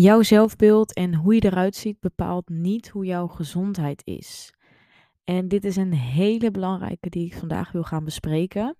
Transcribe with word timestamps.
Jouw 0.00 0.22
zelfbeeld 0.22 0.94
en 0.94 1.14
hoe 1.14 1.34
je 1.34 1.44
eruit 1.44 1.76
ziet 1.76 2.00
bepaalt 2.00 2.48
niet 2.48 2.88
hoe 2.88 3.04
jouw 3.04 3.26
gezondheid 3.26 4.02
is. 4.04 4.54
En 5.24 5.48
dit 5.48 5.64
is 5.64 5.76
een 5.76 5.92
hele 5.92 6.50
belangrijke 6.50 7.08
die 7.08 7.26
ik 7.26 7.34
vandaag 7.34 7.72
wil 7.72 7.82
gaan 7.82 8.04
bespreken. 8.04 8.76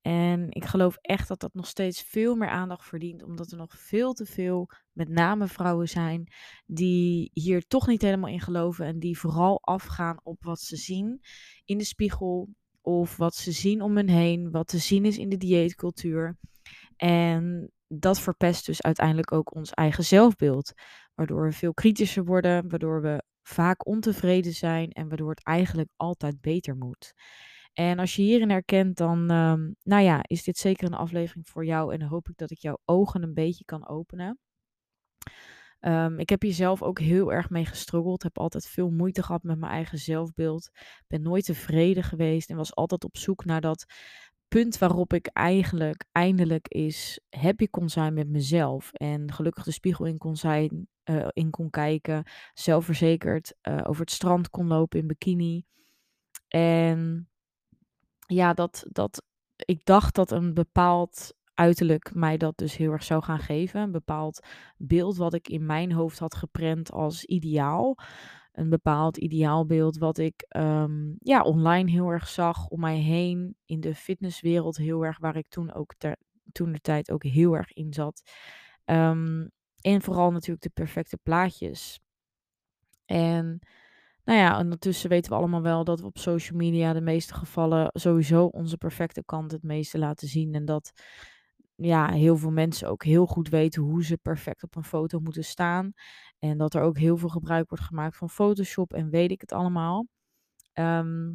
En 0.00 0.46
ik 0.50 0.64
geloof 0.64 0.96
echt 1.00 1.28
dat 1.28 1.40
dat 1.40 1.54
nog 1.54 1.66
steeds 1.66 2.02
veel 2.02 2.34
meer 2.34 2.48
aandacht 2.48 2.86
verdient, 2.86 3.22
omdat 3.22 3.50
er 3.50 3.56
nog 3.56 3.78
veel 3.78 4.12
te 4.12 4.24
veel, 4.24 4.68
met 4.92 5.08
name 5.08 5.46
vrouwen 5.46 5.88
zijn, 5.88 6.32
die 6.66 7.30
hier 7.32 7.66
toch 7.66 7.86
niet 7.86 8.02
helemaal 8.02 8.30
in 8.30 8.40
geloven 8.40 8.86
en 8.86 8.98
die 8.98 9.18
vooral 9.18 9.62
afgaan 9.62 10.20
op 10.22 10.44
wat 10.44 10.60
ze 10.60 10.76
zien 10.76 11.20
in 11.64 11.78
de 11.78 11.84
spiegel 11.84 12.48
of 12.80 13.16
wat 13.16 13.34
ze 13.34 13.52
zien 13.52 13.82
om 13.82 13.96
hen 13.96 14.08
heen, 14.08 14.50
wat 14.50 14.68
te 14.68 14.78
zien 14.78 15.04
is 15.04 15.18
in 15.18 15.28
de 15.28 15.36
dieetcultuur. 15.36 16.38
En 16.96 17.72
dat 17.88 18.20
verpest 18.20 18.66
dus 18.66 18.82
uiteindelijk 18.82 19.32
ook 19.32 19.54
ons 19.54 19.70
eigen 19.70 20.04
zelfbeeld. 20.04 20.72
Waardoor 21.14 21.44
we 21.44 21.52
veel 21.52 21.74
kritischer 21.74 22.24
worden, 22.24 22.68
waardoor 22.68 23.02
we 23.02 23.22
vaak 23.42 23.86
ontevreden 23.86 24.52
zijn 24.52 24.90
en 24.90 25.08
waardoor 25.08 25.30
het 25.30 25.44
eigenlijk 25.44 25.90
altijd 25.96 26.40
beter 26.40 26.76
moet. 26.76 27.12
En 27.72 27.98
als 27.98 28.16
je 28.16 28.22
hierin 28.22 28.50
herkent, 28.50 28.96
dan 28.96 29.30
ehm, 29.30 29.70
nou 29.82 30.02
ja, 30.02 30.20
is 30.22 30.42
dit 30.44 30.58
zeker 30.58 30.86
een 30.86 30.94
aflevering 30.94 31.48
voor 31.48 31.64
jou 31.64 31.92
en 31.94 32.02
hoop 32.02 32.28
ik 32.28 32.36
dat 32.36 32.50
ik 32.50 32.58
jouw 32.58 32.78
ogen 32.84 33.22
een 33.22 33.34
beetje 33.34 33.64
kan 33.64 33.88
openen. 33.88 34.38
Ehm, 35.80 36.18
ik 36.18 36.28
heb 36.28 36.42
hier 36.42 36.52
zelf 36.52 36.82
ook 36.82 36.98
heel 36.98 37.32
erg 37.32 37.50
mee 37.50 37.64
gestruggeld. 37.64 38.22
Heb 38.22 38.38
altijd 38.38 38.66
veel 38.66 38.90
moeite 38.90 39.22
gehad 39.22 39.42
met 39.42 39.58
mijn 39.58 39.72
eigen 39.72 39.98
zelfbeeld. 39.98 40.70
Ben 41.06 41.22
nooit 41.22 41.44
tevreden 41.44 42.02
geweest 42.02 42.50
en 42.50 42.56
was 42.56 42.74
altijd 42.74 43.04
op 43.04 43.16
zoek 43.16 43.44
naar 43.44 43.60
dat 43.60 43.84
punt 44.48 44.78
waarop 44.78 45.12
ik 45.12 45.26
eigenlijk 45.26 46.04
eindelijk 46.12 46.68
is 46.68 47.20
happy 47.30 47.66
kon 47.66 47.88
zijn 47.88 48.14
met 48.14 48.28
mezelf. 48.28 48.92
En 48.92 49.32
gelukkig 49.32 49.64
de 49.64 49.70
spiegel 49.70 50.04
in 50.04 50.18
kon, 50.18 50.36
zijn, 50.36 50.88
uh, 51.04 51.26
in 51.32 51.50
kon 51.50 51.70
kijken. 51.70 52.24
Zelfverzekerd 52.52 53.54
uh, 53.62 53.80
over 53.84 54.00
het 54.00 54.10
strand 54.10 54.50
kon 54.50 54.66
lopen 54.66 54.98
in 54.98 55.06
bikini. 55.06 55.64
En 56.48 57.28
ja, 58.26 58.52
dat, 58.52 58.84
dat 58.88 59.22
ik 59.56 59.84
dacht 59.84 60.14
dat 60.14 60.30
een 60.30 60.54
bepaald 60.54 61.34
uiterlijk 61.54 62.14
mij 62.14 62.36
dat 62.36 62.56
dus 62.56 62.76
heel 62.76 62.92
erg 62.92 63.04
zou 63.04 63.22
gaan 63.22 63.38
geven. 63.38 63.80
Een 63.80 63.92
bepaald 63.92 64.46
beeld 64.76 65.16
wat 65.16 65.34
ik 65.34 65.48
in 65.48 65.66
mijn 65.66 65.92
hoofd 65.92 66.18
had 66.18 66.34
geprent 66.34 66.92
als 66.92 67.24
ideaal 67.24 67.96
een 68.54 68.68
bepaald 68.68 69.16
ideaalbeeld 69.16 69.98
wat 69.98 70.18
ik 70.18 70.46
um, 70.56 71.16
ja, 71.18 71.42
online 71.42 71.90
heel 71.90 72.08
erg 72.08 72.28
zag 72.28 72.66
om 72.68 72.80
mij 72.80 72.98
heen. 72.98 73.56
In 73.64 73.80
de 73.80 73.94
fitnesswereld 73.94 74.76
heel 74.76 75.04
erg, 75.04 75.18
waar 75.18 75.36
ik 75.36 75.48
toen 75.48 75.72
ook 75.72 75.94
toen 76.52 76.72
de 76.72 76.80
tijd 76.80 77.10
ook 77.10 77.22
heel 77.22 77.56
erg 77.56 77.72
in 77.72 77.92
zat. 77.92 78.22
Um, 78.84 79.50
en 79.80 80.02
vooral 80.02 80.30
natuurlijk 80.30 80.62
de 80.62 80.70
perfecte 80.70 81.18
plaatjes. 81.22 82.00
En 83.04 83.58
nou 84.24 84.38
ja, 84.38 84.58
ondertussen 84.58 85.08
weten 85.08 85.30
we 85.30 85.36
allemaal 85.36 85.62
wel 85.62 85.84
dat 85.84 86.00
we 86.00 86.06
op 86.06 86.18
social 86.18 86.58
media 86.58 86.92
de 86.92 87.00
meeste 87.00 87.34
gevallen 87.34 87.90
sowieso 87.92 88.44
onze 88.44 88.76
perfecte 88.76 89.22
kant 89.24 89.50
het 89.50 89.62
meeste 89.62 89.98
laten 89.98 90.28
zien. 90.28 90.54
En 90.54 90.64
dat 90.64 90.92
ja, 91.74 92.10
heel 92.12 92.36
veel 92.36 92.50
mensen 92.50 92.88
ook 92.88 93.04
heel 93.04 93.26
goed 93.26 93.48
weten 93.48 93.82
hoe 93.82 94.04
ze 94.04 94.16
perfect 94.16 94.62
op 94.62 94.76
een 94.76 94.84
foto 94.84 95.20
moeten 95.20 95.44
staan. 95.44 95.92
En 96.38 96.58
dat 96.58 96.74
er 96.74 96.82
ook 96.82 96.98
heel 96.98 97.16
veel 97.16 97.28
gebruik 97.28 97.68
wordt 97.68 97.84
gemaakt 97.84 98.16
van 98.16 98.30
Photoshop 98.30 98.92
en 98.92 99.10
weet 99.10 99.30
ik 99.30 99.40
het 99.40 99.52
allemaal. 99.52 100.06
Ehm, 100.72 101.32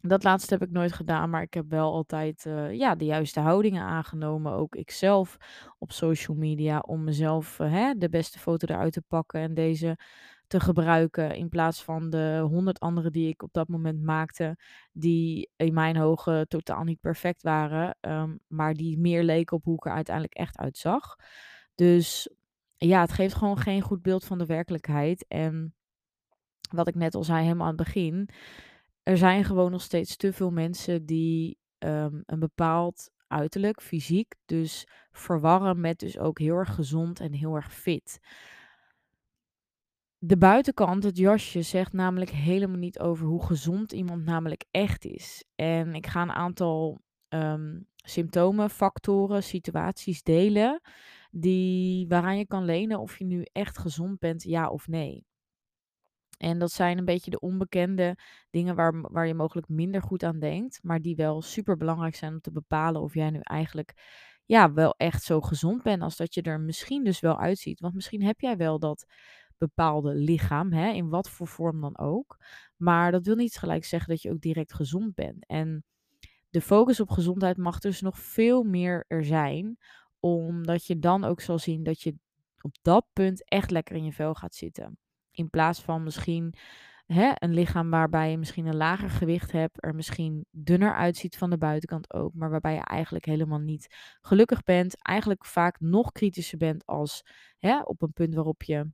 dat 0.00 0.24
laatste 0.24 0.54
heb 0.54 0.62
ik 0.62 0.70
nooit 0.70 0.92
gedaan, 0.92 1.30
maar 1.30 1.42
ik 1.42 1.54
heb 1.54 1.68
wel 1.68 1.92
altijd 1.92 2.44
uh, 2.44 2.72
ja, 2.72 2.94
de 2.94 3.04
juiste 3.04 3.40
houdingen 3.40 3.82
aangenomen. 3.82 4.52
Ook 4.52 4.74
ikzelf 4.74 5.36
op 5.78 5.92
social 5.92 6.36
media 6.36 6.78
om 6.78 7.04
mezelf 7.04 7.58
uh, 7.58 7.72
hè, 7.72 7.94
de 7.94 8.08
beste 8.08 8.38
foto 8.38 8.66
eruit 8.66 8.92
te 8.92 9.02
pakken 9.02 9.40
en 9.40 9.54
deze 9.54 9.98
te 10.48 10.60
gebruiken. 10.60 11.36
In 11.36 11.48
plaats 11.48 11.82
van 11.82 12.10
de 12.10 12.46
honderd 12.48 12.80
andere 12.80 13.10
die 13.10 13.28
ik 13.28 13.42
op 13.42 13.52
dat 13.52 13.68
moment 13.68 14.02
maakte, 14.02 14.58
die 14.92 15.50
in 15.56 15.74
mijn 15.74 16.00
ogen 16.00 16.48
totaal 16.48 16.84
niet 16.84 17.00
perfect 17.00 17.42
waren, 17.42 17.96
um, 18.00 18.40
maar 18.46 18.74
die 18.74 18.98
meer 18.98 19.22
leken 19.22 19.56
op 19.56 19.64
hoe 19.64 19.74
ik 19.74 19.86
er 19.86 19.92
uiteindelijk 19.92 20.34
echt 20.34 20.58
uitzag. 20.58 21.16
Dus 21.74 22.30
ja, 22.76 23.00
het 23.00 23.12
geeft 23.12 23.34
gewoon 23.34 23.58
geen 23.58 23.80
goed 23.80 24.02
beeld 24.02 24.24
van 24.24 24.38
de 24.38 24.46
werkelijkheid. 24.46 25.26
En 25.28 25.74
wat 26.70 26.88
ik 26.88 26.94
net 26.94 27.14
al 27.14 27.24
zei, 27.24 27.42
helemaal 27.42 27.66
aan 27.66 27.76
het 27.76 27.84
begin. 27.84 28.28
Er 29.02 29.16
zijn 29.16 29.44
gewoon 29.44 29.70
nog 29.70 29.82
steeds 29.82 30.16
te 30.16 30.32
veel 30.32 30.50
mensen 30.50 31.06
die 31.06 31.58
um, 31.78 32.22
een 32.26 32.38
bepaald 32.38 33.10
uiterlijk, 33.26 33.82
fysiek, 33.82 34.34
dus 34.44 34.86
verwarren 35.10 35.80
met 35.80 35.98
dus 35.98 36.18
ook 36.18 36.38
heel 36.38 36.56
erg 36.56 36.74
gezond 36.74 37.20
en 37.20 37.32
heel 37.32 37.54
erg 37.54 37.74
fit. 37.74 38.18
De 40.20 40.36
buitenkant, 40.38 41.04
het 41.04 41.16
jasje, 41.16 41.62
zegt 41.62 41.92
namelijk 41.92 42.30
helemaal 42.30 42.78
niet 42.78 42.98
over 42.98 43.26
hoe 43.26 43.44
gezond 43.44 43.92
iemand 43.92 44.24
namelijk 44.24 44.64
echt 44.70 45.04
is. 45.04 45.44
En 45.54 45.94
ik 45.94 46.06
ga 46.06 46.22
een 46.22 46.32
aantal 46.32 46.98
um, 47.28 47.86
symptomen, 47.96 48.70
factoren, 48.70 49.42
situaties 49.42 50.22
delen 50.22 50.80
die, 51.30 52.08
waaraan 52.08 52.38
je 52.38 52.46
kan 52.46 52.64
lenen 52.64 52.98
of 52.98 53.18
je 53.18 53.24
nu 53.24 53.46
echt 53.52 53.78
gezond 53.78 54.18
bent, 54.18 54.42
ja 54.42 54.68
of 54.68 54.88
nee. 54.88 55.24
En 56.38 56.58
dat 56.58 56.72
zijn 56.72 56.98
een 56.98 57.04
beetje 57.04 57.30
de 57.30 57.40
onbekende 57.40 58.16
dingen 58.50 58.74
waar, 58.74 59.00
waar 59.00 59.26
je 59.26 59.34
mogelijk 59.34 59.68
minder 59.68 60.02
goed 60.02 60.22
aan 60.22 60.38
denkt, 60.38 60.78
maar 60.82 61.00
die 61.00 61.16
wel 61.16 61.42
super 61.42 61.76
belangrijk 61.76 62.14
zijn 62.14 62.32
om 62.32 62.40
te 62.40 62.52
bepalen 62.52 63.02
of 63.02 63.14
jij 63.14 63.30
nu 63.30 63.40
eigenlijk 63.42 63.92
ja, 64.44 64.72
wel 64.72 64.94
echt 64.96 65.22
zo 65.22 65.40
gezond 65.40 65.82
bent 65.82 66.02
als 66.02 66.16
dat 66.16 66.34
je 66.34 66.42
er 66.42 66.60
misschien 66.60 67.04
dus 67.04 67.20
wel 67.20 67.38
uitziet. 67.38 67.80
Want 67.80 67.94
misschien 67.94 68.22
heb 68.22 68.40
jij 68.40 68.56
wel 68.56 68.78
dat 68.78 69.06
bepaalde 69.58 70.14
lichaam, 70.14 70.72
hè, 70.72 70.90
in 70.92 71.08
wat 71.08 71.30
voor 71.30 71.46
vorm 71.48 71.80
dan 71.80 71.98
ook. 71.98 72.36
Maar 72.76 73.12
dat 73.12 73.26
wil 73.26 73.36
niet 73.36 73.56
gelijk 73.56 73.84
zeggen 73.84 74.08
dat 74.08 74.22
je 74.22 74.30
ook 74.30 74.40
direct 74.40 74.74
gezond 74.74 75.14
bent. 75.14 75.46
En 75.46 75.84
de 76.50 76.60
focus 76.60 77.00
op 77.00 77.10
gezondheid 77.10 77.56
mag 77.56 77.78
dus 77.78 78.00
nog 78.00 78.18
veel 78.18 78.62
meer 78.62 79.04
er 79.08 79.24
zijn, 79.24 79.78
omdat 80.20 80.86
je 80.86 80.98
dan 80.98 81.24
ook 81.24 81.40
zal 81.40 81.58
zien 81.58 81.82
dat 81.82 82.00
je 82.00 82.14
op 82.60 82.76
dat 82.82 83.06
punt 83.12 83.48
echt 83.48 83.70
lekker 83.70 83.96
in 83.96 84.04
je 84.04 84.12
vel 84.12 84.34
gaat 84.34 84.54
zitten. 84.54 84.98
In 85.30 85.50
plaats 85.50 85.80
van 85.80 86.02
misschien 86.02 86.54
hè, 87.06 87.32
een 87.34 87.54
lichaam 87.54 87.90
waarbij 87.90 88.30
je 88.30 88.38
misschien 88.38 88.66
een 88.66 88.76
lager 88.76 89.10
gewicht 89.10 89.52
hebt, 89.52 89.84
er 89.84 89.94
misschien 89.94 90.46
dunner 90.50 90.94
uitziet 90.94 91.36
van 91.36 91.50
de 91.50 91.58
buitenkant 91.58 92.12
ook, 92.14 92.34
maar 92.34 92.50
waarbij 92.50 92.74
je 92.74 92.80
eigenlijk 92.80 93.24
helemaal 93.24 93.58
niet 93.58 94.16
gelukkig 94.20 94.62
bent. 94.62 95.02
Eigenlijk 95.02 95.44
vaak 95.44 95.80
nog 95.80 96.12
kritischer 96.12 96.58
bent 96.58 96.86
als 96.86 97.22
hè, 97.58 97.80
op 97.82 98.02
een 98.02 98.12
punt 98.12 98.34
waarop 98.34 98.62
je 98.62 98.90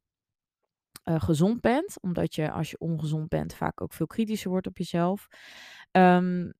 uh, 1.05 1.21
gezond 1.21 1.61
bent. 1.61 2.01
Omdat 2.01 2.35
je 2.35 2.51
als 2.51 2.71
je 2.71 2.79
ongezond 2.79 3.29
bent 3.29 3.55
vaak 3.55 3.81
ook 3.81 3.93
veel 3.93 4.07
kritischer 4.07 4.51
wordt 4.51 4.67
op 4.67 4.79
jezelf. 4.79 5.29
Um, 5.93 6.53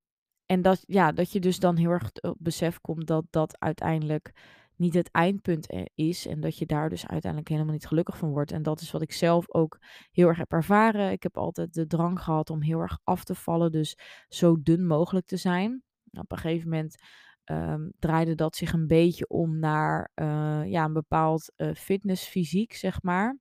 en 0.47 0.63
dat, 0.63 0.85
ja, 0.87 1.13
dat 1.13 1.33
je 1.33 1.41
dus 1.41 1.59
dan 1.59 1.77
heel 1.77 1.91
erg 1.91 2.11
op 2.21 2.37
besef 2.39 2.81
komt 2.81 3.07
dat 3.07 3.25
dat 3.31 3.61
uiteindelijk 3.61 4.33
niet 4.77 4.95
het 4.95 5.11
eindpunt 5.11 5.67
is. 5.95 6.27
En 6.27 6.41
dat 6.41 6.59
je 6.59 6.67
daar 6.67 6.89
dus 6.89 7.07
uiteindelijk 7.07 7.51
helemaal 7.51 7.73
niet 7.73 7.87
gelukkig 7.87 8.19
van 8.19 8.31
wordt. 8.31 8.53
En 8.53 8.63
dat 8.63 8.81
is 8.81 8.91
wat 8.91 9.03
ik 9.03 9.13
zelf 9.13 9.51
ook 9.51 9.79
heel 10.11 10.29
erg 10.29 10.39
heb 10.39 10.53
ervaren. 10.53 11.11
Ik 11.11 11.23
heb 11.23 11.37
altijd 11.37 11.75
de 11.75 11.87
drang 11.87 12.21
gehad 12.21 12.51
om 12.51 12.63
heel 12.63 12.81
erg 12.81 12.99
af 13.05 13.25
te 13.25 13.35
vallen. 13.35 13.73
Dus 13.73 13.99
zo 14.29 14.63
dun 14.63 14.87
mogelijk 14.87 15.27
te 15.27 15.37
zijn. 15.37 15.83
Op 16.11 16.33
een 16.33 16.39
gegeven 16.39 16.69
moment 16.69 16.97
um, 17.45 17.93
draaide 17.99 18.35
dat 18.35 18.57
zich 18.57 18.73
een 18.73 18.87
beetje 18.87 19.29
om 19.29 19.59
naar 19.59 20.11
uh, 20.15 20.63
ja, 20.65 20.85
een 20.85 20.93
bepaald 20.93 21.53
fitnessfysiek, 21.75 22.73
zeg 22.73 23.03
maar. 23.03 23.39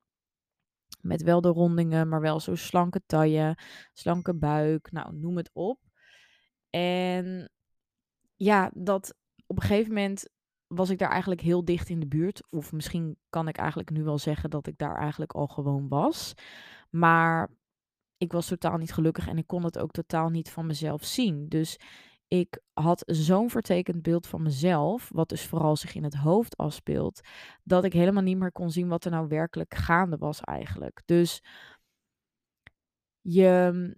Met 1.04 1.22
wel 1.22 1.42
de 1.42 1.50
rondingen, 1.50 2.08
maar 2.10 2.22
wel 2.22 2.40
zo 2.40 2.56
slanke 2.56 3.02
taille, 3.06 3.58
slanke 3.94 4.36
buik, 4.36 4.92
nou 4.92 5.16
noem 5.16 5.38
het 5.38 5.50
op. 5.54 5.80
En 6.70 7.52
ja, 8.36 8.72
dat 8.74 9.16
op 9.46 9.56
een 9.56 9.68
gegeven 9.68 9.94
moment 9.94 10.30
was 10.68 10.90
ik 10.90 10.98
daar 10.98 11.10
eigenlijk 11.10 11.42
heel 11.42 11.66
dicht 11.66 11.90
in 11.90 12.00
de 12.00 12.08
buurt. 12.08 12.44
Of 12.50 12.72
misschien 12.72 13.18
kan 13.30 13.48
ik 13.48 13.58
eigenlijk 13.58 13.90
nu 13.90 14.04
wel 14.04 14.18
zeggen 14.18 14.50
dat 14.50 14.68
ik 14.68 14.78
daar 14.78 14.96
eigenlijk 14.96 15.32
al 15.34 15.48
gewoon 15.48 15.88
was. 15.88 16.34
Maar 16.90 17.50
ik 18.18 18.32
was 18.32 18.48
totaal 18.48 18.78
niet 18.78 18.94
gelukkig 18.94 19.28
en 19.28 19.38
ik 19.38 19.48
kon 19.48 19.64
het 19.64 19.80
ook 19.80 19.92
totaal 19.92 20.30
niet 20.30 20.50
van 20.50 20.66
mezelf 20.66 21.04
zien. 21.04 21.50
Dus 21.50 21.80
ik 22.28 22.62
had 22.74 23.04
zo'n 23.06 23.50
vertekend 23.50 24.02
beeld 24.02 24.28
van 24.28 24.42
mezelf, 24.42 25.10
wat 25.14 25.30
dus 25.30 25.46
vooral 25.46 25.76
zich 25.76 25.96
in 25.96 26.04
het 26.04 26.16
hoofd 26.16 26.58
afspeelt, 26.58 27.22
dat 27.64 27.84
ik 27.84 27.94
helemaal 27.94 28.24
niet 28.24 28.38
meer 28.38 28.52
kon 28.52 28.72
zien 28.72 28.88
wat 28.88 29.06
er 29.06 29.12
nou 29.12 29.28
werkelijk 29.28 29.74
gaande 29.74 30.18
was 30.18 30.42
eigenlijk. 30.42 31.02
Dus 31.06 31.42
je, 33.22 33.94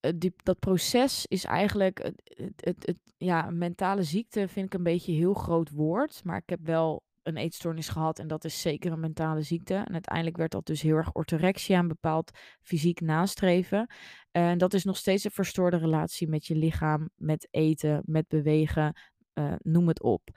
eh, 0.00 0.12
die, 0.16 0.34
dat 0.42 0.58
proces 0.58 1.26
is 1.26 1.44
eigenlijk, 1.44 1.98
het, 2.02 2.52
het, 2.56 2.86
het, 2.86 2.98
ja, 3.16 3.50
mentale 3.50 4.02
ziekte 4.02 4.48
vind 4.48 4.66
ik 4.66 4.74
een 4.74 4.82
beetje 4.82 5.12
een 5.12 5.18
heel 5.18 5.34
groot 5.34 5.70
woord, 5.70 6.24
maar 6.24 6.36
ik 6.36 6.48
heb 6.50 6.60
wel 6.66 7.02
een 7.24 7.36
eetstoornis 7.36 7.88
gehad 7.88 8.18
en 8.18 8.28
dat 8.28 8.44
is 8.44 8.60
zeker 8.60 8.92
een 8.92 9.00
mentale 9.00 9.42
ziekte. 9.42 9.74
En 9.74 9.92
uiteindelijk 9.92 10.36
werd 10.36 10.52
dat 10.52 10.66
dus 10.66 10.82
heel 10.82 10.96
erg 10.96 11.12
orthorexia, 11.12 11.78
een 11.78 11.88
bepaald 11.88 12.30
fysiek 12.62 13.00
nastreven. 13.00 13.90
En 14.30 14.58
dat 14.58 14.74
is 14.74 14.84
nog 14.84 14.96
steeds 14.96 15.24
een 15.24 15.30
verstoorde 15.30 15.76
relatie 15.76 16.28
met 16.28 16.46
je 16.46 16.56
lichaam, 16.56 17.10
met 17.14 17.48
eten, 17.50 18.02
met 18.04 18.28
bewegen, 18.28 18.96
uh, 19.34 19.54
noem 19.58 19.88
het 19.88 20.02
op. 20.02 20.28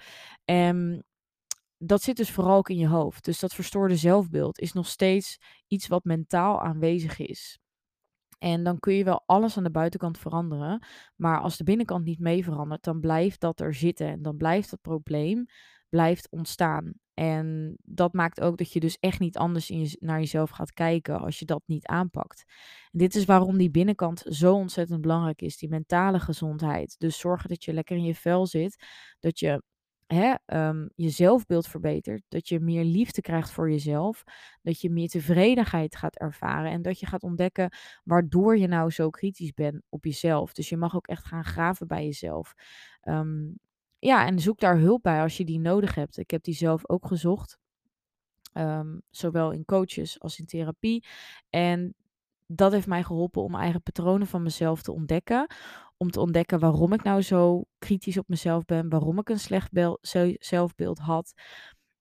En 0.45 1.05
dat 1.77 2.01
zit 2.01 2.17
dus 2.17 2.31
vooral 2.31 2.57
ook 2.57 2.69
in 2.69 2.77
je 2.77 2.87
hoofd. 2.87 3.25
Dus 3.25 3.39
dat 3.39 3.53
verstoorde 3.53 3.95
zelfbeeld 3.95 4.59
is 4.59 4.73
nog 4.73 4.87
steeds 4.87 5.37
iets 5.67 5.87
wat 5.87 6.03
mentaal 6.03 6.61
aanwezig 6.61 7.19
is. 7.19 7.59
En 8.37 8.63
dan 8.63 8.79
kun 8.79 8.93
je 8.93 9.03
wel 9.03 9.23
alles 9.25 9.57
aan 9.57 9.63
de 9.63 9.71
buitenkant 9.71 10.17
veranderen. 10.17 10.85
Maar 11.15 11.39
als 11.39 11.57
de 11.57 11.63
binnenkant 11.63 12.05
niet 12.05 12.19
mee 12.19 12.43
verandert, 12.43 12.83
dan 12.83 12.99
blijft 12.99 13.39
dat 13.39 13.59
er 13.59 13.73
zitten. 13.73 14.07
En 14.07 14.21
dan 14.21 14.37
blijft 14.37 14.69
dat 14.69 14.81
probleem 14.81 15.45
blijft 15.89 16.29
ontstaan. 16.29 16.93
En 17.13 17.77
dat 17.83 18.13
maakt 18.13 18.41
ook 18.41 18.57
dat 18.57 18.73
je 18.73 18.79
dus 18.79 18.97
echt 18.99 19.19
niet 19.19 19.37
anders 19.37 19.69
in 19.69 19.79
je, 19.79 19.97
naar 19.99 20.19
jezelf 20.19 20.49
gaat 20.49 20.73
kijken 20.73 21.19
als 21.19 21.39
je 21.39 21.45
dat 21.45 21.61
niet 21.65 21.85
aanpakt. 21.85 22.43
En 22.91 22.99
dit 22.99 23.15
is 23.15 23.25
waarom 23.25 23.57
die 23.57 23.71
binnenkant 23.71 24.23
zo 24.27 24.53
ontzettend 24.53 25.01
belangrijk 25.01 25.41
is, 25.41 25.57
die 25.57 25.69
mentale 25.69 26.19
gezondheid. 26.19 26.95
Dus 26.97 27.19
zorgen 27.19 27.49
dat 27.49 27.63
je 27.63 27.73
lekker 27.73 27.97
in 27.97 28.03
je 28.03 28.15
vel 28.15 28.47
zit, 28.47 28.85
dat 29.19 29.39
je 29.39 29.61
hè, 30.07 30.33
um, 30.45 30.89
je 30.95 31.09
zelfbeeld 31.09 31.67
verbetert, 31.67 32.23
dat 32.27 32.47
je 32.47 32.59
meer 32.59 32.83
liefde 32.83 33.21
krijgt 33.21 33.51
voor 33.51 33.71
jezelf, 33.71 34.23
dat 34.61 34.81
je 34.81 34.89
meer 34.89 35.07
tevredenheid 35.07 35.95
gaat 35.95 36.15
ervaren 36.15 36.71
en 36.71 36.81
dat 36.81 36.99
je 36.99 37.05
gaat 37.05 37.23
ontdekken 37.23 37.71
waardoor 38.03 38.57
je 38.57 38.67
nou 38.67 38.91
zo 38.91 39.09
kritisch 39.09 39.53
bent 39.53 39.81
op 39.89 40.05
jezelf. 40.05 40.53
Dus 40.53 40.69
je 40.69 40.77
mag 40.77 40.95
ook 40.95 41.07
echt 41.07 41.25
gaan 41.25 41.43
graven 41.45 41.87
bij 41.87 42.05
jezelf. 42.05 42.53
Ehm, 43.01 43.45
ja, 43.99 44.25
en 44.25 44.39
zoek 44.39 44.59
daar 44.59 44.77
hulp 44.77 45.03
bij 45.03 45.21
als 45.21 45.37
je 45.37 45.45
die 45.45 45.59
nodig 45.59 45.95
hebt. 45.95 46.17
Ik 46.17 46.31
heb 46.31 46.43
die 46.43 46.53
zelf 46.53 46.89
ook 46.89 47.07
gezocht. 47.07 47.57
Um, 48.53 49.01
zowel 49.09 49.51
in 49.51 49.65
coaches 49.65 50.19
als 50.19 50.39
in 50.39 50.45
therapie. 50.45 51.05
En 51.49 51.95
dat 52.45 52.71
heeft 52.71 52.87
mij 52.87 53.03
geholpen 53.03 53.43
om 53.43 53.55
eigen 53.55 53.81
patronen 53.81 54.27
van 54.27 54.43
mezelf 54.43 54.81
te 54.81 54.91
ontdekken. 54.91 55.47
Om 55.97 56.11
te 56.11 56.19
ontdekken 56.19 56.59
waarom 56.59 56.93
ik 56.93 57.03
nou 57.03 57.21
zo 57.21 57.63
kritisch 57.79 58.17
op 58.17 58.27
mezelf 58.27 58.65
ben. 58.65 58.89
Waarom 58.89 59.19
ik 59.19 59.29
een 59.29 59.39
slecht 59.39 59.69
zelfbeeld 60.39 60.99
had. 60.99 61.33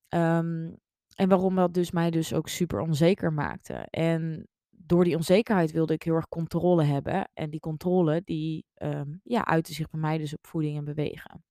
Um, 0.09 0.77
en 1.15 1.29
waarom 1.29 1.55
dat 1.55 1.75
dus 1.75 1.91
mij 1.91 2.11
dus 2.11 2.35
ook 2.35 2.49
super 2.49 2.81
onzeker 2.81 3.33
maakte. 3.33 3.75
En 3.91 4.49
door 4.71 5.05
die 5.05 5.17
onzekerheid 5.17 5.73
wilde 5.73 5.93
ik 5.93 6.03
heel 6.03 6.15
erg 6.15 6.29
controle 6.29 6.85
hebben. 6.85 7.31
En 7.35 7.51
die 7.51 7.61
controle, 7.61 8.23
die 8.25 8.65
um, 8.75 9.21
ja, 9.23 9.45
uitte 9.45 9.73
zich 9.73 9.91
bij 9.91 10.01
mij 10.01 10.19
dus 10.19 10.35
op 10.35 10.47
voeding 10.47 10.77
en 10.77 10.85
bewegen. 10.85 11.45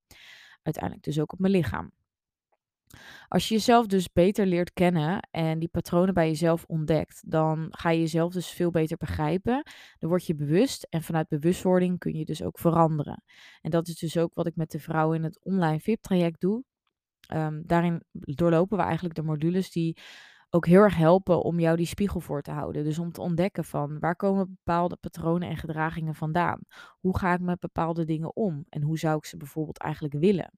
Uiteindelijk 0.61 1.03
dus 1.03 1.19
ook 1.19 1.33
op 1.33 1.39
mijn 1.39 1.53
lichaam. 1.53 1.91
Als 3.27 3.47
je 3.47 3.53
jezelf 3.53 3.87
dus 3.87 4.11
beter 4.11 4.45
leert 4.45 4.73
kennen 4.73 5.27
en 5.31 5.59
die 5.59 5.69
patronen 5.69 6.13
bij 6.13 6.27
jezelf 6.27 6.63
ontdekt, 6.67 7.31
dan 7.31 7.67
ga 7.69 7.89
je 7.89 7.99
jezelf 7.99 8.33
dus 8.33 8.49
veel 8.49 8.71
beter 8.71 8.97
begrijpen. 8.97 9.63
Dan 9.99 10.09
word 10.09 10.25
je 10.25 10.35
bewust 10.35 10.87
en 10.89 11.03
vanuit 11.03 11.27
bewustwording 11.27 11.99
kun 11.99 12.13
je 12.13 12.25
dus 12.25 12.43
ook 12.43 12.59
veranderen. 12.59 13.23
En 13.61 13.71
dat 13.71 13.87
is 13.87 13.95
dus 13.95 14.17
ook 14.17 14.33
wat 14.33 14.47
ik 14.47 14.55
met 14.55 14.71
de 14.71 14.79
vrouwen 14.79 15.17
in 15.17 15.23
het 15.23 15.43
online 15.43 15.79
VIP-traject 15.79 16.41
doe. 16.41 16.63
Um, 17.33 17.63
daarin 17.65 18.03
doorlopen 18.11 18.77
we 18.77 18.83
eigenlijk 18.83 19.15
de 19.15 19.23
modules 19.23 19.71
die 19.71 19.97
ook 20.55 20.65
heel 20.65 20.81
erg 20.81 20.95
helpen 20.95 21.41
om 21.41 21.59
jou 21.59 21.77
die 21.77 21.85
spiegel 21.85 22.19
voor 22.19 22.41
te 22.41 22.51
houden. 22.51 22.83
Dus 22.83 22.99
om 22.99 23.11
te 23.11 23.21
ontdekken 23.21 23.65
van 23.65 23.99
waar 23.99 24.15
komen 24.15 24.57
bepaalde 24.63 24.95
patronen 24.95 25.49
en 25.49 25.57
gedragingen 25.57 26.15
vandaan? 26.15 26.59
Hoe 26.99 27.17
ga 27.17 27.33
ik 27.33 27.39
met 27.39 27.59
bepaalde 27.59 28.05
dingen 28.05 28.35
om? 28.35 28.65
En 28.69 28.81
hoe 28.81 28.97
zou 28.97 29.17
ik 29.17 29.25
ze 29.25 29.37
bijvoorbeeld 29.37 29.77
eigenlijk 29.77 30.13
willen? 30.13 30.51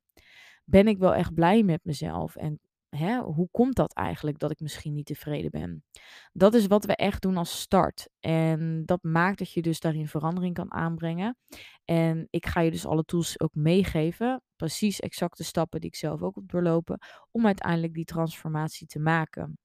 Ben 0.65 0.87
ik 0.87 0.97
wel 0.97 1.13
echt 1.13 1.33
blij 1.33 1.63
met 1.63 1.79
mezelf? 1.83 2.35
En 2.35 2.59
hè, 2.89 3.19
hoe 3.19 3.47
komt 3.51 3.75
dat 3.75 3.93
eigenlijk 3.93 4.39
dat 4.39 4.51
ik 4.51 4.59
misschien 4.59 4.93
niet 4.93 5.05
tevreden 5.05 5.51
ben? 5.51 5.83
Dat 6.31 6.53
is 6.53 6.67
wat 6.67 6.85
we 6.85 6.95
echt 6.95 7.21
doen 7.21 7.37
als 7.37 7.59
start. 7.59 8.09
En 8.19 8.85
dat 8.85 9.03
maakt 9.03 9.37
dat 9.37 9.51
je 9.51 9.61
dus 9.61 9.79
daarin 9.79 10.07
verandering 10.07 10.53
kan 10.53 10.73
aanbrengen. 10.73 11.37
En 11.85 12.27
ik 12.29 12.45
ga 12.45 12.61
je 12.61 12.71
dus 12.71 12.85
alle 12.85 13.03
tools 13.03 13.39
ook 13.39 13.55
meegeven. 13.55 14.41
Precies 14.55 14.99
exacte 14.99 15.43
stappen 15.43 15.79
die 15.79 15.89
ik 15.89 15.95
zelf 15.95 16.21
ook 16.21 16.35
heb 16.35 16.49
doorlopen. 16.49 16.99
Om 17.31 17.45
uiteindelijk 17.45 17.93
die 17.93 18.05
transformatie 18.05 18.87
te 18.87 18.99
maken. 18.99 19.57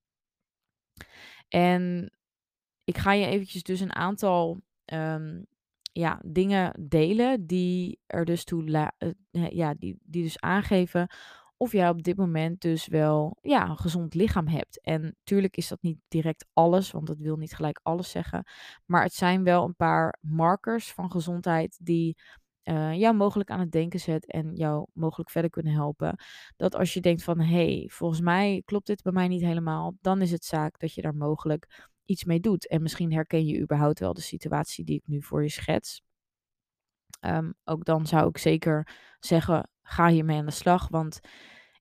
En 1.52 2.12
ik 2.84 2.98
ga 2.98 3.12
je 3.12 3.26
eventjes 3.26 3.62
dus 3.62 3.80
een 3.80 3.94
aantal 3.94 4.60
um, 4.92 5.46
ja, 5.92 6.20
dingen 6.24 6.88
delen 6.88 7.46
die 7.46 8.00
er 8.06 8.24
dus 8.24 8.44
toe 8.44 8.90
uh, 9.30 9.48
ja, 9.48 9.74
die, 9.74 9.98
die 10.02 10.22
dus 10.22 10.40
aangeven 10.40 11.08
of 11.56 11.72
jij 11.72 11.88
op 11.88 12.02
dit 12.02 12.16
moment 12.16 12.60
dus 12.60 12.86
wel 12.86 13.38
ja, 13.42 13.68
een 13.68 13.78
gezond 13.78 14.14
lichaam 14.14 14.46
hebt. 14.46 14.80
En 14.80 15.02
natuurlijk 15.02 15.56
is 15.56 15.68
dat 15.68 15.82
niet 15.82 15.98
direct 16.08 16.46
alles, 16.52 16.90
want 16.90 17.06
dat 17.06 17.18
wil 17.18 17.36
niet 17.36 17.54
gelijk 17.54 17.80
alles 17.82 18.10
zeggen. 18.10 18.46
Maar 18.86 19.02
het 19.02 19.14
zijn 19.14 19.44
wel 19.44 19.64
een 19.64 19.76
paar 19.76 20.18
markers 20.20 20.92
van 20.92 21.10
gezondheid 21.10 21.78
die 21.82 22.16
uh, 22.64 22.98
jou 22.98 23.14
mogelijk 23.14 23.50
aan 23.50 23.60
het 23.60 23.72
denken 23.72 24.00
zet 24.00 24.26
en 24.26 24.54
jou 24.54 24.86
mogelijk 24.92 25.30
verder 25.30 25.50
kunnen 25.50 25.72
helpen. 25.72 26.16
Dat 26.56 26.74
als 26.74 26.94
je 26.94 27.00
denkt 27.00 27.22
van 27.22 27.40
hé, 27.40 27.76
hey, 27.76 27.88
volgens 27.92 28.20
mij 28.20 28.62
klopt 28.64 28.86
dit 28.86 29.02
bij 29.02 29.12
mij 29.12 29.28
niet 29.28 29.42
helemaal, 29.42 29.96
dan 30.00 30.22
is 30.22 30.30
het 30.30 30.44
zaak 30.44 30.78
dat 30.78 30.94
je 30.94 31.02
daar 31.02 31.14
mogelijk 31.14 31.90
iets 32.04 32.24
mee 32.24 32.40
doet. 32.40 32.68
En 32.68 32.82
misschien 32.82 33.12
herken 33.12 33.46
je 33.46 33.60
überhaupt 33.60 33.98
wel 33.98 34.14
de 34.14 34.20
situatie 34.20 34.84
die 34.84 34.96
ik 34.96 35.06
nu 35.06 35.22
voor 35.22 35.42
je 35.42 35.48
schets. 35.48 36.02
Um, 37.20 37.54
ook 37.64 37.84
dan 37.84 38.06
zou 38.06 38.28
ik 38.28 38.38
zeker 38.38 38.88
zeggen, 39.20 39.68
ga 39.82 40.08
hiermee 40.08 40.38
aan 40.38 40.46
de 40.46 40.52
slag, 40.52 40.88
want 40.88 41.20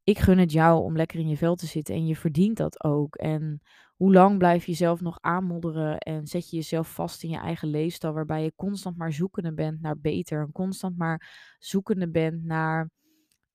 ik 0.03 0.19
gun 0.19 0.37
het 0.37 0.51
jou 0.51 0.83
om 0.83 0.95
lekker 0.95 1.19
in 1.19 1.27
je 1.27 1.37
vel 1.37 1.55
te 1.55 1.65
zitten 1.65 1.95
en 1.95 2.05
je 2.05 2.15
verdient 2.15 2.57
dat 2.57 2.83
ook. 2.83 3.15
En 3.15 3.61
hoe 3.95 4.13
lang 4.13 4.37
blijf 4.37 4.65
je 4.65 4.71
jezelf 4.71 5.01
nog 5.01 5.17
aanmodderen 5.21 5.97
en 5.97 6.27
zet 6.27 6.49
je 6.49 6.55
jezelf 6.55 6.93
vast 6.93 7.23
in 7.23 7.29
je 7.29 7.37
eigen 7.37 7.67
leefstijl, 7.67 8.13
waarbij 8.13 8.43
je 8.43 8.53
constant 8.55 8.97
maar 8.97 9.13
zoekende 9.13 9.53
bent 9.53 9.81
naar 9.81 9.99
beter 9.99 10.41
en 10.41 10.51
constant 10.51 10.97
maar 10.97 11.55
zoekende 11.59 12.09
bent 12.09 12.43
naar 12.43 12.89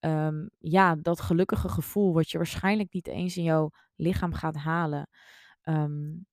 um, 0.01 0.51
ja, 0.59 0.97
dat 0.97 1.21
gelukkige 1.21 1.69
gevoel, 1.69 2.13
wat 2.13 2.31
je 2.31 2.37
waarschijnlijk 2.37 2.93
niet 2.93 3.07
eens 3.07 3.37
in 3.37 3.43
jouw 3.43 3.71
lichaam 3.97 4.33
gaat 4.33 4.57
halen. 4.57 5.09
Um, 5.63 6.27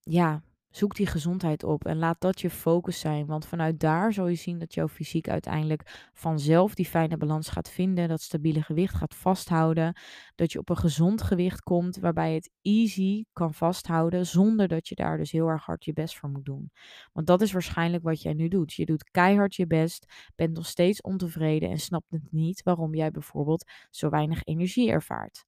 ja, 0.00 0.42
Zoek 0.74 0.94
die 0.94 1.06
gezondheid 1.06 1.64
op 1.64 1.84
en 1.84 1.98
laat 1.98 2.20
dat 2.20 2.40
je 2.40 2.50
focus 2.50 3.00
zijn. 3.00 3.26
Want 3.26 3.46
vanuit 3.46 3.80
daar 3.80 4.12
zal 4.12 4.26
je 4.26 4.34
zien 4.34 4.58
dat 4.58 4.74
jouw 4.74 4.88
fysiek 4.88 5.28
uiteindelijk 5.28 6.10
vanzelf 6.12 6.74
die 6.74 6.86
fijne 6.86 7.16
balans 7.16 7.48
gaat 7.48 7.70
vinden. 7.70 8.08
Dat 8.08 8.20
stabiele 8.20 8.62
gewicht 8.62 8.94
gaat 8.94 9.14
vasthouden. 9.14 9.96
Dat 10.34 10.52
je 10.52 10.58
op 10.58 10.68
een 10.68 10.76
gezond 10.76 11.22
gewicht 11.22 11.62
komt 11.62 11.96
waarbij 11.96 12.28
je 12.28 12.34
het 12.34 12.50
easy 12.62 13.24
kan 13.32 13.54
vasthouden. 13.54 14.26
Zonder 14.26 14.68
dat 14.68 14.88
je 14.88 14.94
daar 14.94 15.16
dus 15.16 15.30
heel 15.30 15.48
erg 15.48 15.64
hard 15.64 15.84
je 15.84 15.92
best 15.92 16.16
voor 16.16 16.28
moet 16.28 16.44
doen. 16.44 16.70
Want 17.12 17.26
dat 17.26 17.40
is 17.40 17.52
waarschijnlijk 17.52 18.02
wat 18.02 18.22
jij 18.22 18.32
nu 18.32 18.48
doet. 18.48 18.72
Je 18.72 18.84
doet 18.84 19.10
keihard 19.10 19.54
je 19.54 19.66
best, 19.66 20.12
bent 20.34 20.54
nog 20.54 20.66
steeds 20.66 21.00
ontevreden 21.00 21.70
en 21.70 21.78
snapt 21.78 22.10
het 22.10 22.26
niet 22.30 22.62
waarom 22.62 22.94
jij 22.94 23.10
bijvoorbeeld 23.10 23.70
zo 23.90 24.08
weinig 24.08 24.42
energie 24.44 24.90
ervaart. 24.90 25.44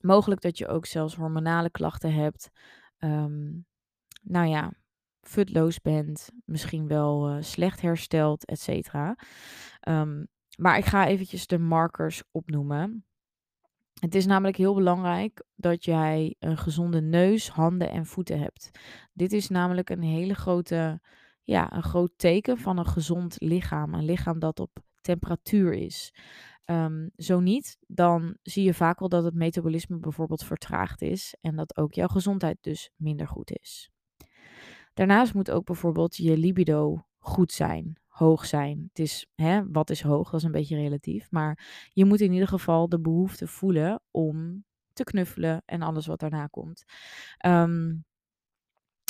Mogelijk 0.00 0.40
dat 0.40 0.58
je 0.58 0.68
ook 0.68 0.86
zelfs 0.86 1.14
hormonale 1.14 1.70
klachten 1.70 2.14
hebt 2.14 2.50
um, 3.04 3.66
nou 4.22 4.46
ja, 4.46 4.72
futloos 5.20 5.80
bent, 5.80 6.30
misschien 6.44 6.86
wel 6.86 7.30
uh, 7.30 7.42
slecht 7.42 7.80
hersteld, 7.80 8.44
et 8.44 8.60
cetera. 8.60 9.16
Um, 9.88 10.28
maar 10.56 10.78
ik 10.78 10.84
ga 10.84 11.06
eventjes 11.06 11.46
de 11.46 11.58
markers 11.58 12.22
opnoemen. 12.30 13.04
Het 14.00 14.14
is 14.14 14.26
namelijk 14.26 14.56
heel 14.56 14.74
belangrijk 14.74 15.44
dat 15.54 15.84
jij 15.84 16.36
een 16.38 16.58
gezonde 16.58 17.00
neus, 17.00 17.48
handen 17.48 17.90
en 17.90 18.06
voeten 18.06 18.38
hebt. 18.38 18.70
Dit 19.12 19.32
is 19.32 19.48
namelijk 19.48 19.90
een 19.90 20.02
hele 20.02 20.34
grote, 20.34 21.00
ja, 21.42 21.72
een 21.72 21.82
groot 21.82 22.12
teken 22.16 22.58
van 22.58 22.78
een 22.78 22.86
gezond 22.86 23.36
lichaam. 23.38 23.94
Een 23.94 24.04
lichaam 24.04 24.38
dat 24.38 24.60
op 24.60 24.78
temperatuur 25.00 25.72
is. 25.72 26.14
Um, 26.64 27.10
zo 27.16 27.40
niet, 27.40 27.78
dan 27.86 28.36
zie 28.42 28.64
je 28.64 28.74
vaak 28.74 28.98
wel 28.98 29.08
dat 29.08 29.24
het 29.24 29.34
metabolisme 29.34 29.98
bijvoorbeeld 29.98 30.44
vertraagd 30.44 31.02
is 31.02 31.36
en 31.40 31.56
dat 31.56 31.76
ook 31.76 31.92
jouw 31.92 32.06
gezondheid 32.06 32.58
dus 32.60 32.90
minder 32.96 33.28
goed 33.28 33.50
is. 33.50 33.90
Daarnaast 34.94 35.34
moet 35.34 35.50
ook 35.50 35.64
bijvoorbeeld 35.64 36.16
je 36.16 36.36
libido 36.36 37.06
goed 37.18 37.52
zijn, 37.52 38.00
hoog 38.06 38.46
zijn. 38.46 38.84
Het 38.88 38.98
is, 38.98 39.26
hè, 39.34 39.70
wat 39.70 39.90
is 39.90 40.02
hoog? 40.02 40.30
Dat 40.30 40.40
is 40.40 40.46
een 40.46 40.52
beetje 40.52 40.76
relatief. 40.76 41.30
Maar 41.30 41.88
je 41.92 42.04
moet 42.04 42.20
in 42.20 42.32
ieder 42.32 42.48
geval 42.48 42.88
de 42.88 43.00
behoefte 43.00 43.46
voelen 43.46 44.02
om 44.10 44.64
te 44.92 45.04
knuffelen 45.04 45.62
en 45.64 45.82
alles 45.82 46.06
wat 46.06 46.20
daarna 46.20 46.46
komt. 46.46 46.84
Um, 47.46 48.04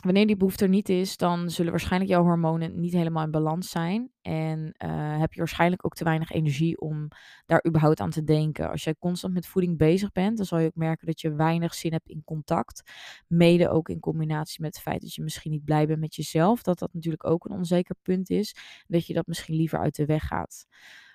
Wanneer 0.02 0.26
die 0.26 0.36
behoefte 0.36 0.64
er 0.64 0.70
niet 0.70 0.88
is, 0.88 1.16
dan 1.16 1.50
zullen 1.50 1.70
waarschijnlijk 1.70 2.10
jouw 2.10 2.22
hormonen 2.22 2.80
niet 2.80 2.92
helemaal 2.92 3.24
in 3.24 3.30
balans 3.30 3.70
zijn. 3.70 4.10
En 4.20 4.74
uh, 4.84 5.18
heb 5.18 5.32
je 5.32 5.38
waarschijnlijk 5.38 5.84
ook 5.84 5.94
te 5.94 6.04
weinig 6.04 6.30
energie 6.30 6.80
om 6.80 7.08
daar 7.46 7.64
überhaupt 7.66 8.00
aan 8.00 8.10
te 8.10 8.24
denken. 8.24 8.70
Als 8.70 8.84
jij 8.84 8.94
constant 8.98 9.34
met 9.34 9.46
voeding 9.46 9.78
bezig 9.78 10.12
bent, 10.12 10.36
dan 10.36 10.46
zal 10.46 10.58
je 10.58 10.66
ook 10.66 10.74
merken 10.74 11.06
dat 11.06 11.20
je 11.20 11.34
weinig 11.34 11.74
zin 11.74 11.92
hebt 11.92 12.08
in 12.08 12.22
contact. 12.24 12.90
Mede 13.26 13.68
ook 13.68 13.88
in 13.88 14.00
combinatie 14.00 14.62
met 14.62 14.74
het 14.74 14.82
feit 14.82 15.00
dat 15.00 15.14
je 15.14 15.22
misschien 15.22 15.50
niet 15.50 15.64
blij 15.64 15.86
bent 15.86 16.00
met 16.00 16.14
jezelf. 16.14 16.62
Dat 16.62 16.78
dat 16.78 16.92
natuurlijk 16.92 17.26
ook 17.26 17.44
een 17.44 17.56
onzeker 17.56 17.96
punt 18.02 18.30
is. 18.30 18.56
Dat 18.86 19.06
je 19.06 19.14
dat 19.14 19.26
misschien 19.26 19.56
liever 19.56 19.78
uit 19.78 19.94
de 19.94 20.06
weg 20.06 20.26
gaat. 20.26 20.66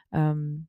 Um, 0.10 0.68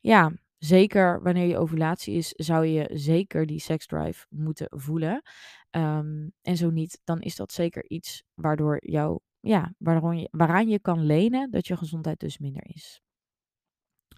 ja, 0.00 0.32
zeker 0.58 1.22
wanneer 1.22 1.46
je 1.46 1.58
ovulatie 1.58 2.14
is, 2.14 2.28
zou 2.28 2.66
je 2.66 2.90
zeker 2.92 3.46
die 3.46 3.60
seksdrive 3.60 4.26
moeten 4.28 4.66
voelen. 4.70 5.22
Um, 5.70 6.32
en 6.42 6.56
zo 6.56 6.70
niet, 6.70 7.00
dan 7.04 7.20
is 7.20 7.36
dat 7.36 7.52
zeker 7.52 7.84
iets 7.88 8.22
waardoor 8.34 8.76
jou, 8.80 9.18
ja, 9.40 9.74
waardoor 9.78 10.14
je, 10.14 10.28
waaraan 10.30 10.68
je 10.68 10.80
kan 10.80 11.06
lenen 11.06 11.50
dat 11.50 11.66
je 11.66 11.76
gezondheid 11.76 12.20
dus 12.20 12.38
minder 12.38 12.66
is. 12.66 13.00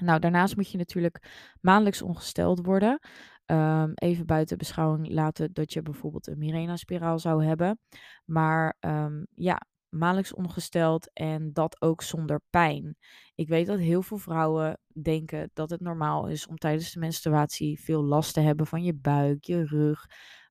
Nou, 0.02 0.20
daarnaast 0.20 0.56
moet 0.56 0.70
je 0.70 0.78
natuurlijk 0.78 1.22
maandelijks 1.60 2.02
ongesteld 2.02 2.66
worden. 2.66 3.00
Um, 3.46 3.92
even 3.94 4.26
buiten 4.26 4.58
beschouwing 4.58 5.08
laten 5.08 5.52
dat 5.52 5.72
je 5.72 5.82
bijvoorbeeld 5.82 6.26
een 6.26 6.38
Mirena-spiraal 6.38 7.18
zou 7.18 7.44
hebben. 7.44 7.78
Maar 8.24 8.76
um, 8.80 9.26
ja, 9.34 9.60
maandelijks 9.88 10.34
ongesteld 10.34 11.12
en 11.12 11.52
dat 11.52 11.80
ook 11.80 12.02
zonder 12.02 12.40
pijn. 12.50 12.96
Ik 13.34 13.48
weet 13.48 13.66
dat 13.66 13.78
heel 13.78 14.02
veel 14.02 14.18
vrouwen 14.18 14.78
denken 15.02 15.50
dat 15.52 15.70
het 15.70 15.80
normaal 15.80 16.28
is 16.28 16.46
om 16.46 16.56
tijdens 16.56 16.92
de 16.92 16.98
menstruatie 16.98 17.80
veel 17.80 18.04
last 18.04 18.34
te 18.34 18.40
hebben 18.40 18.66
van 18.66 18.82
je 18.82 18.94
buik, 18.94 19.44
je 19.44 19.64
rug. 19.64 20.06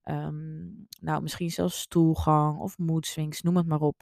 Um, 0.10 0.88
nou, 1.00 1.22
misschien 1.22 1.50
zelfs 1.50 1.80
stoelgang 1.80 2.60
of 2.60 2.78
moedswings, 2.78 3.42
noem 3.42 3.58
het 3.58 3.68
maar 3.68 3.80
op. 3.80 4.02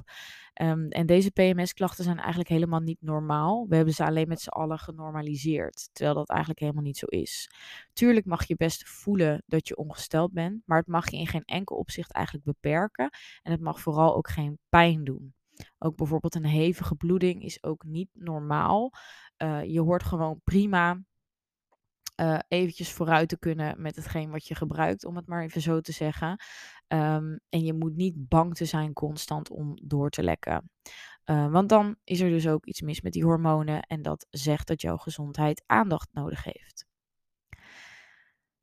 Um, 0.62 0.90
en 0.90 1.06
deze 1.06 1.32
PMS-klachten 1.32 2.04
zijn 2.04 2.18
eigenlijk 2.18 2.50
helemaal 2.50 2.80
niet 2.80 3.02
normaal. 3.02 3.66
We 3.68 3.76
hebben 3.76 3.94
ze 3.94 4.06
alleen 4.06 4.28
met 4.28 4.42
z'n 4.42 4.50
allen 4.50 4.80
genormaliseerd, 4.80 5.90
terwijl 5.92 6.16
dat 6.16 6.30
eigenlijk 6.30 6.60
helemaal 6.60 6.84
niet 6.84 6.98
zo 6.98 7.06
is. 7.06 7.50
Tuurlijk 7.94 8.26
mag 8.26 8.48
je 8.48 8.56
best 8.56 8.90
voelen 8.90 9.44
dat 9.46 9.68
je 9.68 9.76
ongesteld 9.76 10.34
bent, 10.34 10.62
maar 10.66 10.78
het 10.78 10.88
mag 10.88 11.12
je 11.12 11.18
in 11.18 11.28
geen 11.28 11.46
enkel 11.46 11.76
opzicht 11.76 12.12
eigenlijk 12.12 12.46
beperken. 12.46 13.10
En 13.42 13.52
het 13.52 13.62
mag 13.62 13.80
vooral 13.80 14.16
ook 14.16 14.30
geen 14.30 14.60
pijn 14.70 15.04
doen. 15.04 15.34
Ook 15.78 15.96
bijvoorbeeld 15.96 16.36
een 16.36 16.46
hevige 16.46 16.96
bloeding 16.96 17.44
is 17.44 17.64
ook 17.64 17.84
niet 17.84 18.10
normaal. 18.14 18.92
Uh, 19.44 19.64
je 19.64 19.82
hoort 19.82 20.04
gewoon 20.04 20.42
prima 20.44 21.04
uh, 22.16 22.40
eventjes 22.48 22.92
vooruit 22.92 23.30
te 23.30 23.40
kunnen 23.40 23.82
met 23.82 23.96
hetgeen 23.96 24.32
wat 24.32 24.48
je 24.48 24.56
gebruikt, 24.56 25.06
om 25.06 25.16
het 25.16 25.28
maar 25.28 25.44
even 25.44 25.62
zo 25.62 25.82
te 25.82 25.92
zeggen. 25.92 26.30
Um, 26.88 27.40
en 27.50 27.60
je 27.60 27.74
moet 27.74 27.96
niet 27.96 28.28
bang 28.30 28.56
te 28.56 28.66
zijn 28.66 28.94
constant 28.94 29.50
om 29.50 29.80
door 29.84 30.10
te 30.10 30.24
lekken. 30.24 30.70
Uh, 31.26 31.52
want 31.52 31.70
dan 31.70 31.96
is 32.04 32.20
er 32.20 32.30
dus 32.30 32.48
ook 32.48 32.66
iets 32.66 32.82
mis 32.82 33.02
met 33.02 33.14
die 33.14 33.24
hormonen 33.24 33.82
en 33.82 34.02
dat 34.02 34.28
zegt 34.30 34.68
dat 34.68 34.82
jouw 34.82 34.98
gezondheid 34.98 35.64
aandacht 35.66 36.10
nodig 36.12 36.44
heeft. 36.44 36.86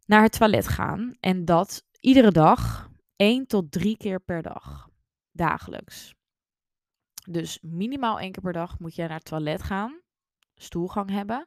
Naar 0.07 0.23
het 0.23 0.33
toilet 0.33 0.69
gaan 0.69 1.17
en 1.21 1.45
dat 1.45 1.85
iedere 2.01 2.31
dag, 2.31 2.91
één 3.17 3.47
tot 3.47 3.73
drie 3.73 3.97
keer 3.97 4.21
per 4.21 4.43
dag, 4.43 4.89
dagelijks. 5.31 6.15
Dus 7.31 7.59
minimaal 7.63 8.21
één 8.21 8.33
keer 8.33 8.43
per 8.43 8.53
dag 8.53 8.79
moet 8.79 8.95
je 8.95 9.03
naar 9.03 9.11
het 9.17 9.25
toilet 9.25 9.63
gaan, 9.63 10.01
stoelgang 10.55 11.11
hebben. 11.11 11.47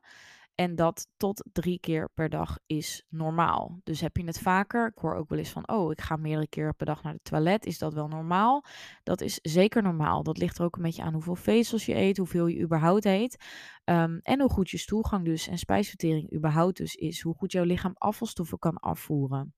En 0.55 0.75
dat 0.75 1.07
tot 1.17 1.45
drie 1.51 1.79
keer 1.79 2.09
per 2.13 2.29
dag 2.29 2.59
is 2.65 3.05
normaal. 3.09 3.79
Dus 3.83 4.01
heb 4.01 4.17
je 4.17 4.24
het 4.24 4.39
vaker, 4.39 4.88
ik 4.88 4.97
hoor 4.97 5.15
ook 5.15 5.29
wel 5.29 5.39
eens 5.39 5.50
van, 5.50 5.69
oh, 5.69 5.91
ik 5.91 6.01
ga 6.01 6.15
meerdere 6.15 6.47
keer 6.47 6.74
per 6.74 6.85
dag 6.85 7.03
naar 7.03 7.13
het 7.13 7.24
toilet. 7.24 7.65
Is 7.65 7.77
dat 7.77 7.93
wel 7.93 8.07
normaal? 8.07 8.65
Dat 9.03 9.21
is 9.21 9.39
zeker 9.41 9.83
normaal. 9.83 10.24
Dat 10.24 10.38
ligt 10.38 10.57
er 10.57 10.65
ook 10.65 10.75
een 10.75 10.81
beetje 10.81 11.03
aan 11.03 11.13
hoeveel 11.13 11.35
vezels 11.35 11.85
je 11.85 11.95
eet, 11.95 12.17
hoeveel 12.17 12.47
je 12.47 12.62
überhaupt 12.62 13.05
eet. 13.05 13.43
Um, 13.83 14.19
en 14.21 14.39
hoe 14.39 14.50
goed 14.50 14.69
je 14.69 14.77
stoelgang 14.77 15.25
dus 15.25 15.47
en 15.47 15.57
spijsvertering 15.57 16.33
überhaupt 16.33 16.77
dus 16.77 16.95
is. 16.95 17.21
Hoe 17.21 17.35
goed 17.35 17.51
jouw 17.51 17.63
lichaam 17.63 17.93
afvalstoffen 17.97 18.59
kan 18.59 18.77
afvoeren. 18.77 19.53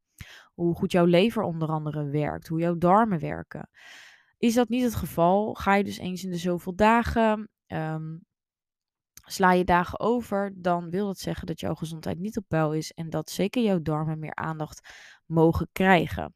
Hoe 0.54 0.76
goed 0.76 0.92
jouw 0.92 1.06
lever 1.06 1.44
onder 1.44 1.70
andere 1.70 2.10
werkt. 2.10 2.48
Hoe 2.48 2.60
jouw 2.60 2.78
darmen 2.78 3.20
werken. 3.20 3.70
Is 4.38 4.54
dat 4.54 4.70
niet 4.70 4.84
het 4.84 4.96
geval? 4.96 5.54
Ga 5.54 5.76
je 5.76 5.84
dus 5.84 5.98
eens 5.98 6.24
in 6.24 6.30
de 6.30 6.38
zoveel 6.38 6.76
dagen 6.76 7.50
um, 7.68 8.26
Sla 9.30 9.52
je 9.52 9.64
dagen 9.64 10.00
over, 10.00 10.54
dan 10.56 10.90
wil 10.90 11.06
dat 11.06 11.20
zeggen 11.20 11.48
dat 11.48 11.60
jouw 11.60 11.76
gezondheid 11.76 12.20
niet 12.20 12.38
op 12.38 12.46
peil 12.48 12.74
is 12.74 12.92
en 12.92 13.10
dat 13.10 13.30
zeker 13.30 13.64
jouw 13.64 13.82
darmen 13.82 14.20
meer 14.20 14.36
aandacht 14.36 14.90
mogen 15.26 15.70
krijgen. 15.72 16.36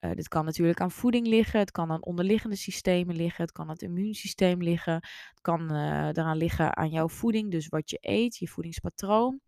Uh, 0.00 0.10
dit 0.12 0.28
kan 0.28 0.44
natuurlijk 0.44 0.80
aan 0.80 0.90
voeding 0.90 1.26
liggen, 1.26 1.58
het 1.58 1.70
kan 1.70 1.90
aan 1.90 2.04
onderliggende 2.04 2.56
systemen 2.56 3.16
liggen, 3.16 3.44
het 3.44 3.52
kan 3.52 3.64
aan 3.64 3.72
het 3.72 3.82
immuunsysteem 3.82 4.62
liggen, 4.62 4.94
het 4.94 5.40
kan 5.40 5.72
uh, 5.72 6.06
eraan 6.06 6.36
liggen 6.36 6.76
aan 6.76 6.90
jouw 6.90 7.08
voeding, 7.08 7.50
dus 7.50 7.68
wat 7.68 7.90
je 7.90 7.98
eet, 8.00 8.36
je 8.36 8.48
voedingspatroon. 8.48 9.40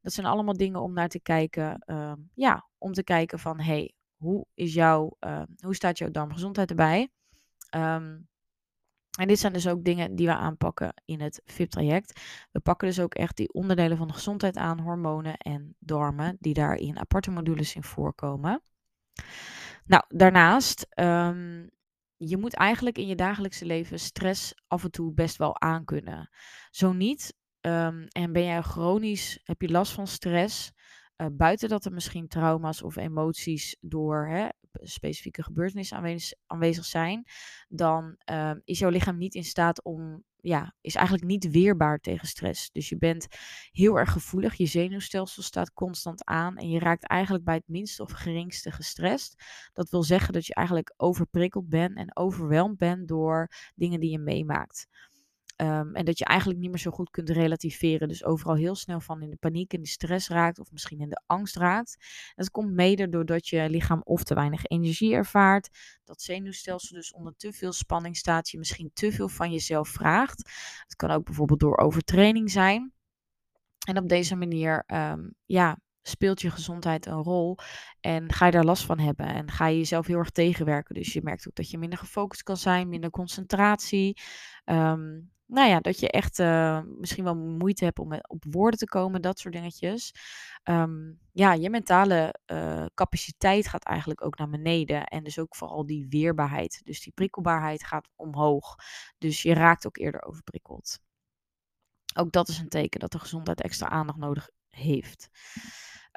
Dat 0.00 0.12
zijn 0.12 0.26
allemaal 0.26 0.56
dingen 0.56 0.80
om 0.80 0.92
naar 0.92 1.08
te 1.08 1.20
kijken, 1.20 1.84
uh, 1.86 2.12
ja, 2.34 2.68
om 2.78 2.92
te 2.92 3.04
kijken 3.04 3.38
van, 3.38 3.60
hey, 3.60 3.94
hoe, 4.16 4.46
is 4.54 4.74
jouw, 4.74 5.16
ehm, 5.18 5.46
hoe 5.60 5.74
staat 5.74 5.98
jouw 5.98 6.10
darmgezondheid 6.10 6.70
erbij? 6.70 7.08
Um, 7.74 8.28
en 9.18 9.28
dit 9.28 9.38
zijn 9.38 9.52
dus 9.52 9.68
ook 9.68 9.84
dingen 9.84 10.14
die 10.14 10.26
we 10.26 10.34
aanpakken 10.34 10.94
in 11.04 11.20
het 11.20 11.42
VIP-traject. 11.44 12.20
We 12.52 12.60
pakken 12.60 12.88
dus 12.88 13.00
ook 13.00 13.14
echt 13.14 13.36
die 13.36 13.52
onderdelen 13.52 13.96
van 13.96 14.06
de 14.06 14.14
gezondheid 14.14 14.56
aan, 14.56 14.80
hormonen 14.80 15.36
en 15.36 15.76
darmen, 15.78 16.36
die 16.40 16.54
daar 16.54 16.74
in 16.74 16.98
aparte 16.98 17.30
modules 17.30 17.74
in 17.74 17.82
voorkomen. 17.82 18.62
Nou, 19.84 20.04
daarnaast, 20.08 20.86
um, 20.94 21.70
je 22.16 22.36
moet 22.36 22.54
eigenlijk 22.54 22.98
in 22.98 23.06
je 23.06 23.14
dagelijkse 23.14 23.64
leven 23.64 23.98
stress 23.98 24.54
af 24.66 24.84
en 24.84 24.90
toe 24.90 25.12
best 25.12 25.36
wel 25.36 25.60
aankunnen. 25.60 26.30
Zo 26.70 26.92
niet, 26.92 27.36
um, 27.60 28.06
en 28.08 28.32
ben 28.32 28.44
jij 28.44 28.62
chronisch, 28.62 29.40
heb 29.44 29.60
je 29.60 29.70
last 29.70 29.92
van 29.92 30.06
stress, 30.06 30.72
uh, 31.22 31.28
buiten 31.32 31.68
dat 31.68 31.84
er 31.84 31.92
misschien 31.92 32.28
trauma's 32.28 32.82
of 32.82 32.96
emoties 32.96 33.76
door 33.80 34.28
hè, 34.28 34.48
specifieke 34.72 35.42
gebeurtenissen 35.42 35.96
aanwezig, 35.96 36.38
aanwezig 36.46 36.84
zijn, 36.84 37.26
dan 37.68 38.16
uh, 38.30 38.50
is 38.64 38.78
jouw 38.78 38.90
lichaam 38.90 39.18
niet 39.18 39.34
in 39.34 39.44
staat 39.44 39.82
om, 39.82 40.24
ja, 40.36 40.74
is 40.80 40.94
eigenlijk 40.94 41.26
niet 41.26 41.50
weerbaar 41.50 41.98
tegen 41.98 42.26
stress. 42.26 42.70
Dus 42.70 42.88
je 42.88 42.98
bent 42.98 43.26
heel 43.70 43.98
erg 43.98 44.12
gevoelig, 44.12 44.54
je 44.54 44.66
zenuwstelsel 44.66 45.42
staat 45.42 45.72
constant 45.72 46.24
aan 46.24 46.56
en 46.56 46.68
je 46.68 46.78
raakt 46.78 47.06
eigenlijk 47.06 47.44
bij 47.44 47.54
het 47.54 47.68
minste 47.68 48.02
of 48.02 48.10
geringste 48.10 48.70
gestrest. 48.70 49.44
Dat 49.72 49.90
wil 49.90 50.02
zeggen 50.02 50.32
dat 50.32 50.46
je 50.46 50.54
eigenlijk 50.54 50.94
overprikkeld 50.96 51.68
bent 51.68 51.96
en 51.96 52.16
overweldigd 52.16 52.78
bent 52.78 53.08
door 53.08 53.48
dingen 53.74 54.00
die 54.00 54.10
je 54.10 54.18
meemaakt. 54.18 54.86
Um, 55.56 55.94
en 55.94 56.04
dat 56.04 56.18
je 56.18 56.24
eigenlijk 56.24 56.60
niet 56.60 56.70
meer 56.70 56.78
zo 56.78 56.90
goed 56.90 57.10
kunt 57.10 57.30
relativeren. 57.30 58.08
Dus 58.08 58.24
overal 58.24 58.56
heel 58.56 58.74
snel 58.74 59.00
van 59.00 59.22
in 59.22 59.30
de 59.30 59.36
paniek 59.36 59.72
en 59.72 59.80
de 59.80 59.88
stress 59.88 60.28
raakt. 60.28 60.58
Of 60.58 60.72
misschien 60.72 61.00
in 61.00 61.08
de 61.08 61.22
angst 61.26 61.56
raakt. 61.56 61.96
Dat 62.34 62.50
komt 62.50 62.72
mede 62.72 63.08
doordat 63.08 63.48
je 63.48 63.70
lichaam 63.70 64.00
of 64.04 64.22
te 64.22 64.34
weinig 64.34 64.64
energie 64.64 65.14
ervaart. 65.14 65.68
Dat 66.04 66.22
zenuwstelsel 66.22 66.96
dus 66.96 67.12
onder 67.12 67.34
te 67.36 67.52
veel 67.52 67.72
spanning 67.72 68.16
staat. 68.16 68.50
Je 68.50 68.58
misschien 68.58 68.90
te 68.92 69.12
veel 69.12 69.28
van 69.28 69.50
jezelf 69.50 69.88
vraagt. 69.88 70.50
Het 70.82 70.96
kan 70.96 71.10
ook 71.10 71.24
bijvoorbeeld 71.24 71.60
door 71.60 71.78
overtraining 71.78 72.50
zijn. 72.50 72.92
En 73.86 73.98
op 73.98 74.08
deze 74.08 74.36
manier 74.36 74.84
um, 74.86 75.34
ja, 75.46 75.78
speelt 76.02 76.40
je 76.40 76.50
gezondheid 76.50 77.06
een 77.06 77.22
rol 77.22 77.58
en 78.00 78.32
ga 78.32 78.46
je 78.46 78.52
daar 78.52 78.64
last 78.64 78.84
van 78.84 78.98
hebben 78.98 79.26
en 79.26 79.50
ga 79.50 79.66
je 79.66 79.76
jezelf 79.76 80.06
heel 80.06 80.18
erg 80.18 80.30
tegenwerken. 80.30 80.94
Dus 80.94 81.12
je 81.12 81.22
merkt 81.22 81.48
ook 81.48 81.54
dat 81.54 81.70
je 81.70 81.78
minder 81.78 81.98
gefocust 81.98 82.42
kan 82.42 82.56
zijn, 82.56 82.88
minder 82.88 83.10
concentratie. 83.10 84.20
Um, 84.64 85.30
nou 85.52 85.68
ja, 85.68 85.80
dat 85.80 86.00
je 86.00 86.10
echt 86.10 86.38
uh, 86.38 86.80
misschien 86.98 87.24
wel 87.24 87.36
moeite 87.36 87.84
hebt 87.84 87.98
om 87.98 88.12
op 88.26 88.44
woorden 88.50 88.78
te 88.78 88.86
komen, 88.86 89.22
dat 89.22 89.38
soort 89.38 89.54
dingetjes. 89.54 90.14
Um, 90.64 91.18
ja, 91.32 91.52
je 91.52 91.70
mentale 91.70 92.34
uh, 92.46 92.84
capaciteit 92.94 93.68
gaat 93.68 93.84
eigenlijk 93.84 94.24
ook 94.24 94.38
naar 94.38 94.48
beneden. 94.48 95.04
En 95.04 95.24
dus 95.24 95.38
ook 95.38 95.56
vooral 95.56 95.86
die 95.86 96.06
weerbaarheid. 96.08 96.80
Dus 96.84 97.02
die 97.02 97.12
prikkelbaarheid 97.12 97.84
gaat 97.84 98.08
omhoog. 98.16 98.76
Dus 99.18 99.42
je 99.42 99.54
raakt 99.54 99.86
ook 99.86 99.96
eerder 99.96 100.22
overprikkeld. 100.22 100.98
Ook 102.14 102.32
dat 102.32 102.48
is 102.48 102.58
een 102.58 102.68
teken 102.68 103.00
dat 103.00 103.12
de 103.12 103.18
gezondheid 103.18 103.60
extra 103.60 103.88
aandacht 103.88 104.18
nodig 104.18 104.48
heeft. 104.68 105.28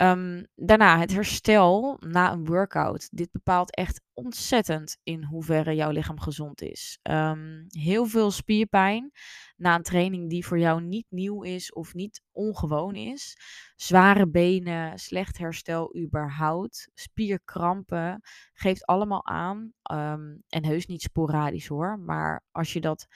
Um, 0.02 0.48
daarna 0.56 1.00
het 1.00 1.14
herstel 1.14 1.98
na 2.00 2.32
een 2.32 2.46
workout. 2.46 3.08
Dit 3.12 3.32
bepaalt 3.32 3.76
echt 3.76 4.02
ontzettend 4.14 4.98
in 5.04 5.24
hoeverre 5.24 5.76
jouw 5.76 5.92
lichaam 5.92 6.20
gezond 6.20 6.62
is. 6.62 7.00
Um, 7.04 7.66
heel 7.68 8.06
veel 8.06 8.32
spierpijn 8.32 9.12
na 9.56 9.76
een 9.76 9.84
training 9.84 10.30
die 10.30 10.46
voor 10.46 10.60
jou 10.60 10.82
niet 10.82 11.06
nieuw 11.10 11.42
is 11.44 11.74
of 11.74 11.94
niet 11.94 12.22
ongewoon 12.32 12.96
is. 12.96 13.38
Zware 13.76 14.28
benen, 14.28 15.00
slecht 15.00 15.38
herstel 15.38 15.98
überhaupt, 15.98 16.90
spierkrampen, 16.94 18.22
geeft 18.54 18.86
allemaal 18.86 19.26
aan. 19.26 19.74
Um, 19.92 20.44
en 20.50 20.66
heus 20.66 20.86
niet 20.86 21.02
sporadisch 21.02 21.68
hoor, 21.68 22.00
maar 22.00 22.44
als 22.52 22.74
je 22.74 22.82
dat 22.82 23.08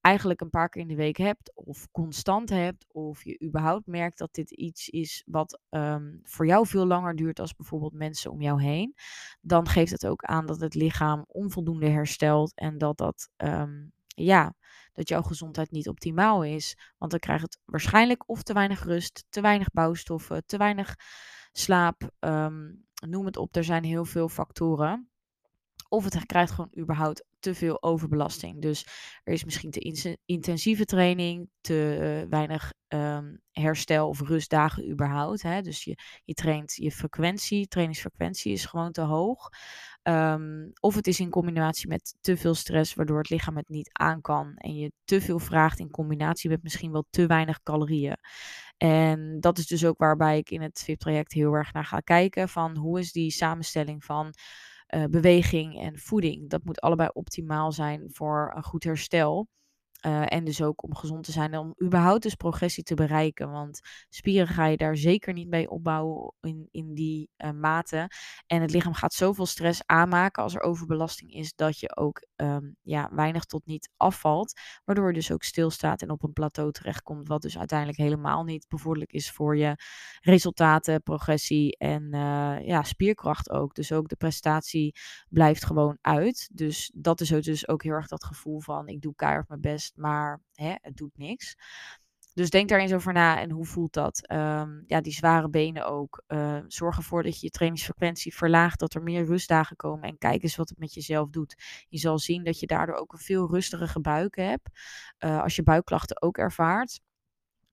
eigenlijk 0.00 0.40
een 0.40 0.50
paar 0.50 0.68
keer 0.68 0.82
in 0.82 0.88
de 0.88 0.94
week 0.94 1.16
hebt, 1.16 1.52
of 1.54 1.88
constant 1.90 2.48
hebt, 2.48 2.86
of 2.88 3.24
je 3.24 3.42
überhaupt 3.44 3.86
merkt 3.86 4.18
dat 4.18 4.34
dit 4.34 4.50
iets 4.50 4.88
is 4.88 5.22
wat 5.26 5.60
um, 5.70 6.20
voor 6.22 6.46
jou 6.46 6.66
veel 6.66 6.86
langer 6.86 7.16
duurt 7.16 7.40
als 7.40 7.54
bijvoorbeeld 7.54 7.92
mensen 7.92 8.30
om 8.30 8.40
jou 8.40 8.62
heen, 8.62 8.94
dan 9.40 9.68
geeft 9.68 9.92
het 9.92 10.06
ook 10.06 10.24
aan 10.24 10.46
dat 10.46 10.60
het 10.60 10.74
lichaam 10.74 11.24
onvoldoende 11.28 11.88
herstelt 11.88 12.54
en 12.54 12.78
dat 12.78 12.98
dat, 12.98 13.28
um, 13.36 13.92
ja, 14.06 14.54
dat 14.92 15.08
jouw 15.08 15.22
gezondheid 15.22 15.70
niet 15.70 15.88
optimaal 15.88 16.44
is. 16.44 16.76
Want 16.98 17.10
dan 17.10 17.20
krijgt 17.20 17.42
het 17.42 17.58
waarschijnlijk 17.64 18.28
of 18.28 18.42
te 18.42 18.52
weinig 18.52 18.84
rust, 18.84 19.24
te 19.28 19.40
weinig 19.40 19.70
bouwstoffen, 19.70 20.46
te 20.46 20.56
weinig 20.56 20.94
slaap, 21.52 22.10
um, 22.20 22.86
noem 23.06 23.26
het 23.26 23.36
op. 23.36 23.56
Er 23.56 23.64
zijn 23.64 23.84
heel 23.84 24.04
veel 24.04 24.28
factoren. 24.28 25.10
Of 25.88 26.04
het 26.04 26.26
krijgt 26.26 26.52
gewoon 26.52 26.72
überhaupt 26.78 27.24
te 27.38 27.54
veel 27.54 27.82
overbelasting. 27.82 28.62
Dus 28.62 28.86
er 29.24 29.32
is 29.32 29.44
misschien 29.44 29.70
te 29.70 30.16
intensieve 30.24 30.84
training, 30.84 31.48
te 31.60 32.26
weinig 32.28 32.72
ehm, 32.88 33.36
herstel 33.52 34.08
of 34.08 34.20
rustdagen 34.20 34.90
überhaupt. 34.90 35.42
Hè? 35.42 35.62
Dus 35.62 35.84
je, 35.84 35.98
je 36.24 36.34
traint 36.34 36.74
je 36.74 36.92
frequentie, 36.92 37.68
trainingsfrequentie 37.68 38.52
is 38.52 38.64
gewoon 38.64 38.92
te 38.92 39.00
hoog. 39.00 39.48
Ehm, 40.02 40.68
of 40.80 40.94
het 40.94 41.06
is 41.06 41.20
in 41.20 41.30
combinatie 41.30 41.88
met 41.88 42.16
te 42.20 42.36
veel 42.36 42.54
stress, 42.54 42.94
waardoor 42.94 43.18
het 43.18 43.30
lichaam 43.30 43.56
het 43.56 43.68
niet 43.68 43.90
aan 43.92 44.20
kan. 44.20 44.52
En 44.56 44.74
je 44.74 44.92
te 45.04 45.20
veel 45.20 45.38
vraagt 45.38 45.78
in 45.78 45.90
combinatie 45.90 46.50
met 46.50 46.62
misschien 46.62 46.92
wel 46.92 47.06
te 47.10 47.26
weinig 47.26 47.62
calorieën. 47.62 48.16
En 48.76 49.40
dat 49.40 49.58
is 49.58 49.66
dus 49.66 49.84
ook 49.84 49.98
waarbij 49.98 50.38
ik 50.38 50.50
in 50.50 50.62
het 50.62 50.82
VIP-traject 50.84 51.32
heel 51.32 51.52
erg 51.52 51.72
naar 51.72 51.84
ga 51.84 52.00
kijken. 52.00 52.48
Van 52.48 52.76
hoe 52.76 52.98
is 52.98 53.12
die 53.12 53.30
samenstelling 53.30 54.04
van 54.04 54.34
beweging 55.10 55.80
en 55.80 55.98
voeding? 55.98 56.50
Dat 56.50 56.64
moet 56.64 56.80
allebei 56.80 57.08
optimaal 57.12 57.72
zijn 57.72 58.08
voor 58.12 58.52
een 58.56 58.62
goed 58.64 58.84
herstel. 58.84 59.48
Uh, 60.06 60.32
en 60.32 60.44
dus 60.44 60.62
ook 60.62 60.82
om 60.82 60.94
gezond 60.94 61.24
te 61.24 61.32
zijn 61.32 61.52
en 61.52 61.58
om 61.58 61.74
überhaupt 61.82 62.22
dus 62.22 62.34
progressie 62.34 62.82
te 62.82 62.94
bereiken. 62.94 63.50
Want 63.50 63.80
spieren 64.08 64.48
ga 64.48 64.66
je 64.66 64.76
daar 64.76 64.96
zeker 64.96 65.32
niet 65.32 65.48
mee 65.48 65.70
opbouwen 65.70 66.34
in, 66.40 66.68
in 66.70 66.94
die 66.94 67.30
uh, 67.36 67.50
mate. 67.50 68.10
En 68.46 68.62
het 68.62 68.70
lichaam 68.70 68.94
gaat 68.94 69.12
zoveel 69.12 69.46
stress 69.46 69.80
aanmaken 69.86 70.42
als 70.42 70.54
er 70.54 70.60
overbelasting 70.60 71.32
is, 71.32 71.54
dat 71.54 71.78
je 71.78 71.96
ook 71.96 72.26
um, 72.36 72.76
ja, 72.82 73.10
weinig 73.12 73.44
tot 73.44 73.66
niet 73.66 73.90
afvalt. 73.96 74.60
Waardoor 74.84 75.06
je 75.06 75.14
dus 75.14 75.32
ook 75.32 75.42
stilstaat 75.42 76.02
en 76.02 76.10
op 76.10 76.22
een 76.22 76.32
plateau 76.32 76.72
terechtkomt. 76.72 77.28
Wat 77.28 77.42
dus 77.42 77.58
uiteindelijk 77.58 77.98
helemaal 77.98 78.44
niet 78.44 78.68
bevorderlijk 78.68 79.12
is 79.12 79.30
voor 79.30 79.56
je 79.56 79.76
resultaten, 80.20 81.02
progressie 81.02 81.76
en 81.76 82.02
uh, 82.02 82.66
ja, 82.66 82.82
spierkracht 82.82 83.50
ook. 83.50 83.74
Dus 83.74 83.92
ook 83.92 84.08
de 84.08 84.16
prestatie 84.16 84.94
blijft 85.28 85.64
gewoon 85.64 85.98
uit. 86.00 86.48
Dus 86.52 86.92
dat 86.94 87.20
is 87.20 87.28
dus 87.28 87.68
ook 87.68 87.82
heel 87.82 87.92
erg 87.92 88.08
dat 88.08 88.24
gevoel 88.24 88.60
van 88.60 88.88
ik 88.88 89.00
doe 89.00 89.14
keihard 89.14 89.48
mijn 89.48 89.60
best 89.60 89.87
maar 89.96 90.40
hè, 90.52 90.74
het 90.80 90.96
doet 90.96 91.18
niks. 91.18 91.56
Dus 92.34 92.50
denk 92.50 92.68
daar 92.68 92.78
eens 92.78 92.92
over 92.92 93.12
na 93.12 93.40
en 93.40 93.50
hoe 93.50 93.66
voelt 93.66 93.92
dat? 93.92 94.30
Um, 94.32 94.84
ja, 94.86 95.00
die 95.00 95.12
zware 95.12 95.48
benen 95.48 95.86
ook. 95.86 96.22
Uh, 96.28 96.58
zorg 96.66 96.96
ervoor 96.96 97.22
dat 97.22 97.34
je 97.34 97.46
je 97.46 97.50
trainingsfrequentie 97.50 98.34
verlaagt, 98.34 98.78
dat 98.78 98.94
er 98.94 99.02
meer 99.02 99.24
rustdagen 99.24 99.76
komen. 99.76 100.08
En 100.08 100.18
kijk 100.18 100.42
eens 100.42 100.56
wat 100.56 100.68
het 100.68 100.78
met 100.78 100.94
jezelf 100.94 101.30
doet. 101.30 101.54
Je 101.88 101.98
zal 101.98 102.18
zien 102.18 102.44
dat 102.44 102.60
je 102.60 102.66
daardoor 102.66 102.94
ook 102.94 103.12
een 103.12 103.18
veel 103.18 103.50
rustigere 103.50 104.00
buik 104.00 104.36
hebt. 104.36 104.68
Uh, 105.24 105.42
als 105.42 105.56
je 105.56 105.62
buikklachten 105.62 106.22
ook 106.22 106.38
ervaart 106.38 107.00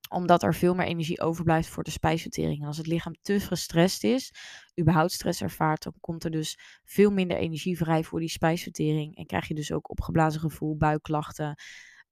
omdat 0.10 0.43
er 0.43 0.55
veel 0.55 0.74
meer 0.74 0.86
energie 0.86 1.22
overblijft 1.22 1.69
voor 1.69 1.84
de 1.84 1.91
spijsvertering. 1.91 2.62
En 2.62 2.67
als 2.67 2.77
het 2.77 2.88
lichaam 2.88 3.15
te 3.22 3.39
gestrest 3.39 4.03
is, 4.03 4.34
überhaupt 4.79 5.12
stress 5.12 5.41
ervaart, 5.41 5.84
dan 5.84 5.93
komt 6.00 6.24
er 6.24 6.31
dus 6.31 6.60
veel 6.84 7.12
minder 7.12 7.38
energie 7.38 7.77
vrij 7.77 8.03
voor 8.03 8.19
die 8.19 8.29
spijsvertering. 8.29 9.15
En 9.15 9.25
krijg 9.25 9.48
je 9.48 9.53
dus 9.53 9.72
ook 9.72 9.89
opgeblazen 9.89 10.41
gevoel, 10.41 10.77
buikklachten. 10.77 11.55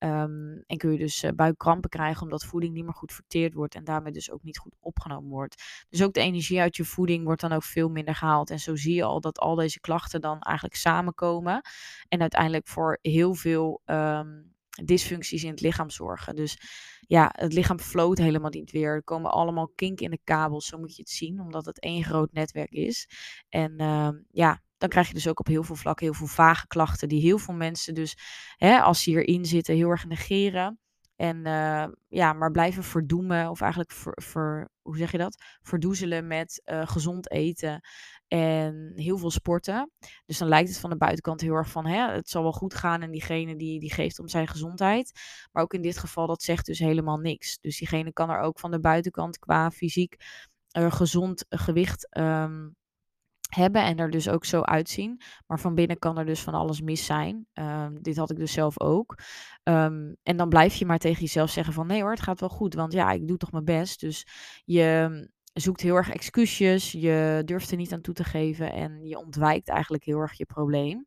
Um, 0.04 0.64
en 0.68 0.78
kun 0.78 0.92
je 0.92 0.98
dus 0.98 1.24
uh, 1.24 1.32
buikkrampen 1.32 1.90
krijgen 1.90 2.22
omdat 2.22 2.46
voeding 2.46 2.74
niet 2.74 2.84
meer 2.84 2.94
goed 2.94 3.14
verteerd 3.14 3.54
wordt 3.54 3.76
en 3.76 3.84
daarmee 3.84 4.12
dus 4.12 4.32
ook 4.32 4.44
niet 4.44 4.58
goed 4.58 4.76
opgenomen 4.80 5.30
wordt. 5.30 5.64
Dus 5.90 6.04
ook 6.04 6.14
de 6.14 6.22
energie 6.22 6.60
uit 6.60 6.76
je 6.76 6.86
voeding 6.86 7.24
wordt 7.24 7.42
dan 7.42 7.52
ook 7.52 7.64
veel 7.64 7.90
minder 7.90 8.16
gehaald. 8.16 8.50
En 8.50 8.60
zo 8.60 8.76
zie 8.76 8.96
je 8.96 9.04
al 9.04 9.22
dat 9.22 9.40
al 9.40 9.56
deze 9.56 9.80
klachten 9.80 10.22
dan 10.22 10.40
eigenlijk 10.40 10.76
samenkomen 10.76 11.62
en 12.08 12.22
uiteindelijk 12.22 12.68
voor 12.68 13.00
heel 13.02 13.34
veel 13.34 13.82
um, 13.86 14.54
dysfuncties 14.84 15.44
in 15.44 15.52
het 15.52 15.62
lichaam 15.62 15.90
zorgen. 15.90 16.36
Dus 16.36 16.58
ja, 17.08 17.30
het 17.36 17.54
lichaam 17.54 17.80
floot 17.80 18.18
helemaal 18.18 18.50
niet 18.50 18.72
weer. 18.72 18.94
Er 18.94 19.04
komen 19.04 19.32
allemaal 19.32 19.72
kink 19.76 20.00
in 20.00 20.12
de 20.12 20.20
kabels, 20.24 20.66
zo 20.66 20.78
moet 20.78 20.96
je 20.96 21.02
het 21.02 21.12
zien, 21.12 21.40
omdat 21.40 21.66
het 21.66 21.80
één 21.80 22.04
groot 22.04 22.32
netwerk 22.32 22.72
is. 22.72 23.10
En 23.50 23.82
uh, 23.82 24.10
ja, 24.32 24.62
dan 24.84 24.92
krijg 24.92 25.08
je 25.08 25.14
dus 25.14 25.28
ook 25.28 25.40
op 25.40 25.48
heel 25.48 25.64
veel 25.64 25.76
vlakken 25.76 26.06
heel 26.06 26.16
veel 26.16 26.28
vage 26.28 26.68
klachten, 26.68 27.08
die 27.08 27.22
heel 27.22 27.38
veel 27.38 27.54
mensen 27.54 27.94
dus, 27.94 28.18
hè, 28.56 28.80
als 28.80 29.04
ze 29.04 29.10
hierin 29.10 29.46
zitten, 29.46 29.76
heel 29.76 29.90
erg 29.90 30.06
negeren. 30.06 30.80
En 31.16 31.38
uh, 31.38 31.86
ja, 32.08 32.34
maar 32.34 32.52
blijven 32.52 32.84
verdoemen, 32.84 33.50
of 33.50 33.62
eigenlijk 33.62 33.94
hoe 34.82 34.98
zeg 34.98 35.12
je 35.12 35.18
dat? 35.18 35.44
Verdoezelen 35.62 36.28
met 36.28 36.62
uh, 36.66 36.88
gezond 36.88 37.32
eten 37.32 37.82
en 38.28 38.92
heel 38.96 39.18
veel 39.18 39.32
sporten. 39.32 39.92
Dus 40.26 40.38
dan 40.38 40.48
lijkt 40.48 40.70
het 40.70 40.80
van 40.80 40.90
de 40.90 40.98
buitenkant 40.98 41.42
heel 41.42 41.56
erg 41.56 41.70
van, 41.70 41.86
hè, 41.86 42.12
het 42.12 42.30
zal 42.30 42.42
wel 42.42 42.52
goed 42.52 42.74
gaan 42.74 43.02
en 43.02 43.12
diegene 43.12 43.56
die, 43.56 43.80
die 43.80 43.94
geeft 43.94 44.20
om 44.20 44.28
zijn 44.28 44.48
gezondheid. 44.48 45.12
Maar 45.52 45.64
ook 45.64 45.74
in 45.74 45.82
dit 45.82 45.98
geval, 45.98 46.28
dat 46.28 46.44
zegt 46.44 46.66
dus 46.66 46.80
helemaal 46.80 47.18
niks. 47.18 47.60
Dus 47.60 47.78
diegene 47.78 48.14
kan 48.14 48.30
er 48.30 48.40
ook 48.40 48.60
van 48.60 48.72
de 48.72 48.80
buitenkant 48.80 49.40
qua 49.40 49.72
fysiek 49.72 50.16
uh, 50.78 50.92
gezond 50.92 51.46
gewicht 51.50 52.18
um, 52.18 52.76
hebben 53.56 53.84
en 53.84 53.98
er 53.98 54.10
dus 54.10 54.30
ook 54.30 54.46
zo 54.46 54.62
uitzien. 54.62 55.22
Maar 55.48 55.60
van 55.60 55.76
binnen 55.76 56.00
kan 56.00 56.18
er 56.18 56.26
dus 56.26 56.42
van 56.42 56.54
alles 56.54 56.82
mis 56.82 57.06
zijn. 57.06 57.48
Um, 57.54 58.02
dit 58.02 58.18
had 58.18 58.32
ik 58.32 58.38
dus 58.38 58.52
zelf 58.52 58.80
ook. 58.80 59.18
Um, 59.64 60.16
en 60.24 60.38
dan 60.38 60.50
blijf 60.50 60.76
je 60.76 60.86
maar 60.86 60.98
tegen 60.98 61.22
jezelf 61.22 61.50
zeggen 61.50 61.74
van 61.74 61.88
nee 61.88 62.02
hoor, 62.02 62.12
het 62.12 62.22
gaat 62.22 62.40
wel 62.40 62.50
goed. 62.50 62.74
Want 62.74 62.94
ja, 62.94 63.12
ik 63.12 63.28
doe 63.28 63.38
toch 63.38 63.52
mijn 63.52 63.66
best. 63.66 64.00
Dus 64.00 64.28
je 64.66 65.32
zoekt 65.54 65.82
heel 65.82 65.96
erg 65.96 66.10
excuusjes. 66.10 66.92
Je 66.92 67.42
durft 67.46 67.72
er 67.72 67.78
niet 67.78 67.94
aan 67.94 68.02
toe 68.02 68.14
te 68.14 68.24
geven. 68.24 68.74
En 68.74 69.08
je 69.08 69.18
ontwijkt 69.18 69.70
eigenlijk 69.70 70.04
heel 70.04 70.20
erg 70.20 70.34
je 70.38 70.46
probleem. 70.46 71.06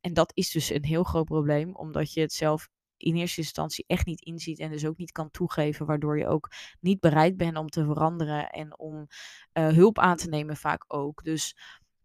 En 0.00 0.12
dat 0.12 0.30
is 0.34 0.50
dus 0.50 0.70
een 0.70 0.84
heel 0.84 1.02
groot 1.02 1.24
probleem. 1.24 1.74
Omdat 1.74 2.12
je 2.12 2.20
het 2.20 2.32
zelf 2.32 2.68
in 3.04 3.16
eerste 3.16 3.40
instantie 3.40 3.84
echt 3.86 4.06
niet 4.06 4.20
inziet 4.20 4.58
en 4.58 4.70
dus 4.70 4.86
ook 4.86 4.96
niet 4.96 5.12
kan 5.12 5.30
toegeven, 5.30 5.86
waardoor 5.86 6.18
je 6.18 6.26
ook 6.26 6.50
niet 6.80 7.00
bereid 7.00 7.36
bent 7.36 7.56
om 7.56 7.68
te 7.68 7.84
veranderen 7.84 8.50
en 8.50 8.78
om 8.78 9.06
uh, 9.52 9.68
hulp 9.68 9.98
aan 9.98 10.16
te 10.16 10.28
nemen 10.28 10.56
vaak 10.56 10.84
ook. 10.88 11.24
Dus 11.24 11.56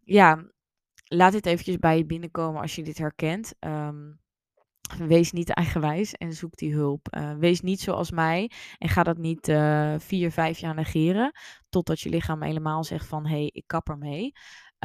ja, 0.04 0.52
laat 1.04 1.32
dit 1.32 1.46
eventjes 1.46 1.78
bij 1.78 1.98
je 1.98 2.06
binnenkomen 2.06 2.62
als 2.62 2.76
je 2.76 2.84
dit 2.84 2.98
herkent. 2.98 3.54
Um, 3.60 4.20
Wees 4.98 5.32
niet 5.32 5.50
eigenwijs 5.50 6.14
en 6.14 6.34
zoek 6.34 6.56
die 6.56 6.74
hulp. 6.74 7.16
Uh, 7.18 7.34
wees 7.38 7.62
niet 7.62 7.80
zoals 7.80 8.12
mij 8.12 8.52
en 8.78 8.90
ga 8.90 9.04
dat 9.04 9.18
niet 9.18 9.48
uh, 9.48 9.96
vier, 9.98 10.32
vijf 10.32 10.58
jaar 10.58 10.76
negeren. 10.76 11.32
Totdat 11.70 12.00
je 12.00 12.10
lichaam 12.10 12.42
helemaal 12.42 12.84
zegt 12.84 13.08
van 13.08 13.26
hé, 13.26 13.36
hey, 13.36 13.50
ik 13.54 13.64
kap 13.68 13.90
ermee. 13.90 14.32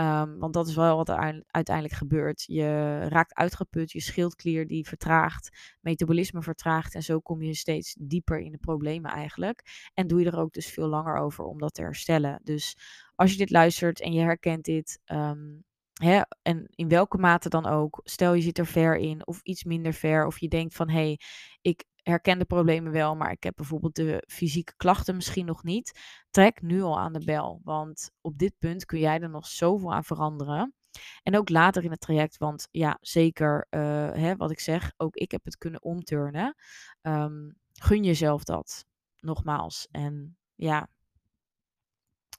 Um, 0.01 0.39
want 0.39 0.55
dat 0.55 0.69
is 0.69 0.75
wel 0.75 0.97
wat 0.97 1.09
er 1.09 1.45
uiteindelijk 1.47 1.95
gebeurt. 1.95 2.45
Je 2.47 2.99
raakt 3.09 3.35
uitgeput, 3.35 3.93
je 3.93 4.01
schildklier 4.01 4.67
die 4.67 4.87
vertraagt, 4.87 5.77
metabolisme 5.81 6.43
vertraagt 6.43 6.95
en 6.95 7.03
zo 7.03 7.21
kom 7.21 7.43
je 7.43 7.55
steeds 7.55 7.97
dieper 7.99 8.39
in 8.41 8.53
de 8.53 8.59
problemen 8.59 9.11
eigenlijk. 9.11 9.91
En 9.95 10.07
doe 10.07 10.21
je 10.21 10.31
er 10.31 10.39
ook 10.39 10.53
dus 10.53 10.71
veel 10.71 10.89
langer 10.89 11.17
over 11.17 11.45
om 11.45 11.59
dat 11.59 11.75
te 11.75 11.83
herstellen. 11.83 12.41
Dus 12.43 12.77
als 13.15 13.31
je 13.33 13.37
dit 13.37 13.51
luistert 13.51 14.01
en 14.01 14.13
je 14.13 14.21
herkent 14.21 14.65
dit, 14.65 15.01
um, 15.07 15.65
hè, 15.95 16.21
en 16.43 16.67
in 16.75 16.89
welke 16.89 17.19
mate 17.19 17.49
dan 17.49 17.67
ook, 17.67 18.01
stel 18.05 18.35
je 18.35 18.43
zit 18.43 18.59
er 18.59 18.67
ver 18.67 18.97
in 18.97 19.27
of 19.27 19.41
iets 19.43 19.65
minder 19.65 19.93
ver, 19.93 20.27
of 20.27 20.41
je 20.41 20.49
denkt 20.49 20.75
van 20.75 20.89
hé, 20.89 20.95
hey, 20.95 21.21
ik 21.61 21.85
herken 22.05 22.39
de 22.39 22.45
problemen 22.45 22.93
wel, 22.93 23.17
maar 23.17 23.31
ik 23.31 23.43
heb 23.43 23.57
bijvoorbeeld 23.57 23.95
de 23.95 24.25
fysieke 24.27 24.75
klachten 24.77 25.15
misschien 25.15 25.47
nog 25.47 25.63
niet. 25.63 26.01
Trek 26.31 26.63
nu 26.63 26.83
al 26.83 26.99
aan 26.99 27.13
de 27.13 27.25
bel, 27.25 27.61
want 27.65 28.11
op 28.21 28.39
dit 28.39 28.55
punt 28.59 28.85
kun 28.85 28.99
jij 28.99 29.21
er 29.21 29.31
nog 29.31 29.47
zoveel 29.47 29.93
aan 29.93 30.05
veranderen. 30.05 30.75
En 31.23 31.37
ook 31.37 31.49
later 31.49 31.85
in 31.85 31.91
het 31.91 32.01
traject, 32.01 32.37
want 32.37 32.69
ja, 32.71 32.99
zeker 33.01 33.67
uh, 33.71 33.81
hè, 34.13 34.37
wat 34.37 34.51
ik 34.51 34.61
zeg, 34.61 34.93
ook 34.97 35.17
ik 35.17 35.31
heb 35.31 35.45
het 35.45 35.57
kunnen 35.57 35.83
omturnen. 35.83 36.55
Um, 37.03 37.57
gun 37.73 38.05
jezelf 38.05 38.45
dat, 38.45 38.85
nogmaals. 39.17 39.89
En 39.91 40.37
ja, 40.55 40.89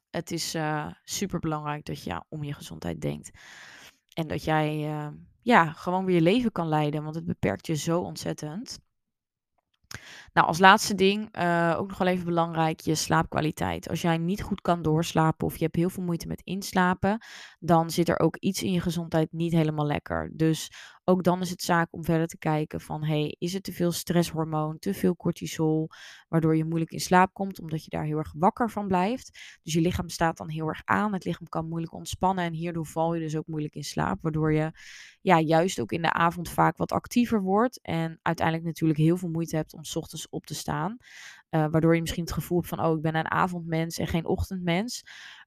het 0.09 0.31
is 0.31 0.55
uh, 0.55 0.91
super 1.03 1.39
belangrijk 1.39 1.85
dat 1.85 2.03
je 2.03 2.09
ja, 2.09 2.25
om 2.29 2.43
je 2.43 2.53
gezondheid 2.53 3.01
denkt. 3.01 3.39
En 4.13 4.27
dat 4.27 4.43
jij 4.43 4.89
uh, 4.89 5.07
ja, 5.41 5.71
gewoon 5.71 6.05
weer 6.05 6.15
je 6.15 6.21
leven 6.21 6.51
kan 6.51 6.67
leiden, 6.67 7.03
want 7.03 7.15
het 7.15 7.25
beperkt 7.25 7.67
je 7.67 7.75
zo 7.75 8.01
ontzettend. 8.01 8.79
Nou, 10.33 10.47
als 10.47 10.59
laatste 10.59 10.95
ding, 10.95 11.37
uh, 11.37 11.75
ook 11.77 11.87
nog 11.87 11.97
wel 11.97 12.07
even 12.07 12.25
belangrijk, 12.25 12.79
je 12.79 12.95
slaapkwaliteit. 12.95 13.89
Als 13.89 14.01
jij 14.01 14.17
niet 14.17 14.41
goed 14.41 14.61
kan 14.61 14.81
doorslapen 14.81 15.47
of 15.47 15.57
je 15.57 15.63
hebt 15.63 15.75
heel 15.75 15.89
veel 15.89 16.03
moeite 16.03 16.27
met 16.27 16.41
inslapen, 16.43 17.23
dan 17.59 17.89
zit 17.89 18.09
er 18.09 18.19
ook 18.19 18.37
iets 18.37 18.63
in 18.63 18.71
je 18.71 18.81
gezondheid 18.81 19.31
niet 19.31 19.51
helemaal 19.51 19.85
lekker. 19.85 20.31
Dus 20.33 20.71
ook 21.05 21.23
dan 21.23 21.41
is 21.41 21.49
het 21.49 21.61
zaak 21.61 21.87
om 21.91 22.03
verder 22.03 22.27
te 22.27 22.37
kijken 22.37 22.81
van, 22.81 23.03
hey, 23.03 23.35
is 23.39 23.53
het 23.53 23.63
te 23.63 23.73
veel 23.73 23.91
stresshormoon, 23.91 24.79
te 24.79 24.93
veel 24.93 25.15
cortisol, 25.15 25.89
waardoor 26.27 26.57
je 26.57 26.65
moeilijk 26.65 26.91
in 26.91 26.99
slaap 26.99 27.33
komt, 27.33 27.59
omdat 27.59 27.83
je 27.83 27.89
daar 27.89 28.03
heel 28.03 28.17
erg 28.17 28.33
wakker 28.37 28.69
van 28.69 28.87
blijft. 28.87 29.59
Dus 29.61 29.73
je 29.73 29.81
lichaam 29.81 30.09
staat 30.09 30.37
dan 30.37 30.49
heel 30.49 30.67
erg 30.67 30.81
aan, 30.85 31.13
het 31.13 31.25
lichaam 31.25 31.47
kan 31.47 31.67
moeilijk 31.67 31.93
ontspannen 31.93 32.43
en 32.43 32.53
hierdoor 32.53 32.85
val 32.85 33.13
je 33.13 33.21
dus 33.21 33.35
ook 33.35 33.47
moeilijk 33.47 33.73
in 33.73 33.83
slaap, 33.83 34.21
waardoor 34.21 34.53
je 34.53 34.71
ja, 35.21 35.39
juist 35.39 35.79
ook 35.79 35.91
in 35.91 36.01
de 36.01 36.11
avond 36.11 36.49
vaak 36.49 36.77
wat 36.77 36.91
actiever 36.91 37.41
wordt 37.41 37.81
en 37.81 38.19
uiteindelijk 38.21 38.67
natuurlijk 38.67 38.99
heel 38.99 39.17
veel 39.17 39.29
moeite 39.29 39.55
hebt 39.55 39.73
om 39.73 39.83
s 39.83 39.95
ochtends 39.95 40.29
op 40.29 40.45
te 40.45 40.55
staan. 40.55 40.97
Uh, 41.49 41.65
waardoor 41.69 41.95
je 41.95 42.01
misschien 42.01 42.23
het 42.23 42.33
gevoel 42.33 42.57
hebt 42.57 42.69
van, 42.69 42.85
oh, 42.85 42.95
ik 42.95 43.01
ben 43.01 43.15
een 43.15 43.31
avondmens 43.31 43.97
en 43.97 44.07
geen 44.07 44.25
ochtendmens. 44.25 45.03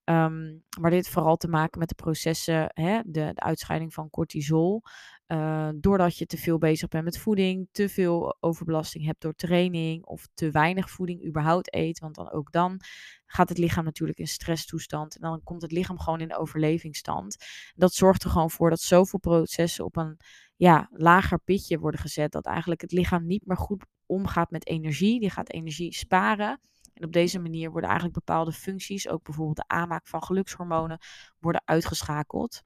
Ehm, 0.08 0.56
maar 0.80 0.90
dit 0.90 1.08
vooral 1.08 1.36
te 1.36 1.48
maken 1.48 1.78
met 1.78 1.88
de 1.88 1.94
processen, 1.94 2.70
hè, 2.74 3.00
de, 3.04 3.32
uitscheiding 3.34 3.94
van 3.94 4.10
cortisol. 4.10 4.82
Uh, 5.26 5.68
doordat 5.74 6.18
je 6.18 6.26
te 6.26 6.36
veel 6.36 6.58
bezig 6.58 6.88
bent 6.88 7.04
met 7.04 7.18
voeding, 7.18 7.68
te 7.72 7.88
veel 7.88 8.36
overbelasting 8.40 9.04
hebt 9.04 9.20
door 9.20 9.34
training 9.34 10.04
of 10.04 10.28
te 10.34 10.50
weinig 10.50 10.90
voeding 10.90 11.26
überhaupt 11.26 11.74
eet. 11.74 11.98
Want 11.98 12.14
dan 12.14 12.30
ook 12.30 12.52
dan 12.52 12.80
gaat 13.26 13.48
het 13.48 13.58
lichaam 13.58 13.84
natuurlijk 13.84 14.18
in 14.18 14.26
stresstoestand 14.26 15.14
en 15.14 15.20
dan 15.20 15.42
komt 15.42 15.62
het 15.62 15.72
lichaam 15.72 15.98
gewoon 15.98 16.20
in 16.20 16.36
overlevingsstand. 16.36 17.36
Dat 17.74 17.92
zorgt 17.92 18.24
er 18.24 18.30
gewoon 18.30 18.50
voor 18.50 18.70
dat 18.70 18.80
zoveel 18.80 19.18
processen 19.18 19.84
op 19.84 19.96
een 19.96 20.16
ja, 20.56 20.88
lager 20.90 21.38
pitje 21.38 21.78
worden 21.78 22.00
gezet, 22.00 22.32
dat 22.32 22.46
eigenlijk 22.46 22.80
het 22.80 22.92
lichaam 22.92 23.26
niet 23.26 23.46
meer 23.46 23.56
goed 23.56 23.84
omgaat 24.06 24.50
met 24.50 24.66
energie. 24.66 25.20
Die 25.20 25.30
gaat 25.30 25.52
energie 25.52 25.94
sparen. 25.94 26.60
En 26.98 27.04
op 27.04 27.12
deze 27.12 27.38
manier 27.38 27.70
worden 27.70 27.90
eigenlijk 27.90 28.18
bepaalde 28.24 28.52
functies, 28.52 29.08
ook 29.08 29.22
bijvoorbeeld 29.22 29.56
de 29.56 29.64
aanmaak 29.66 30.06
van 30.06 30.22
gelukshormonen, 30.22 30.98
worden 31.38 31.62
uitgeschakeld. 31.64 32.62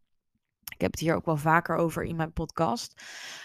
Ik 0.75 0.81
heb 0.81 0.90
het 0.90 1.01
hier 1.01 1.14
ook 1.14 1.25
wel 1.25 1.37
vaker 1.37 1.77
over 1.77 2.05
in 2.05 2.16
mijn 2.16 2.33
podcast. 2.33 3.03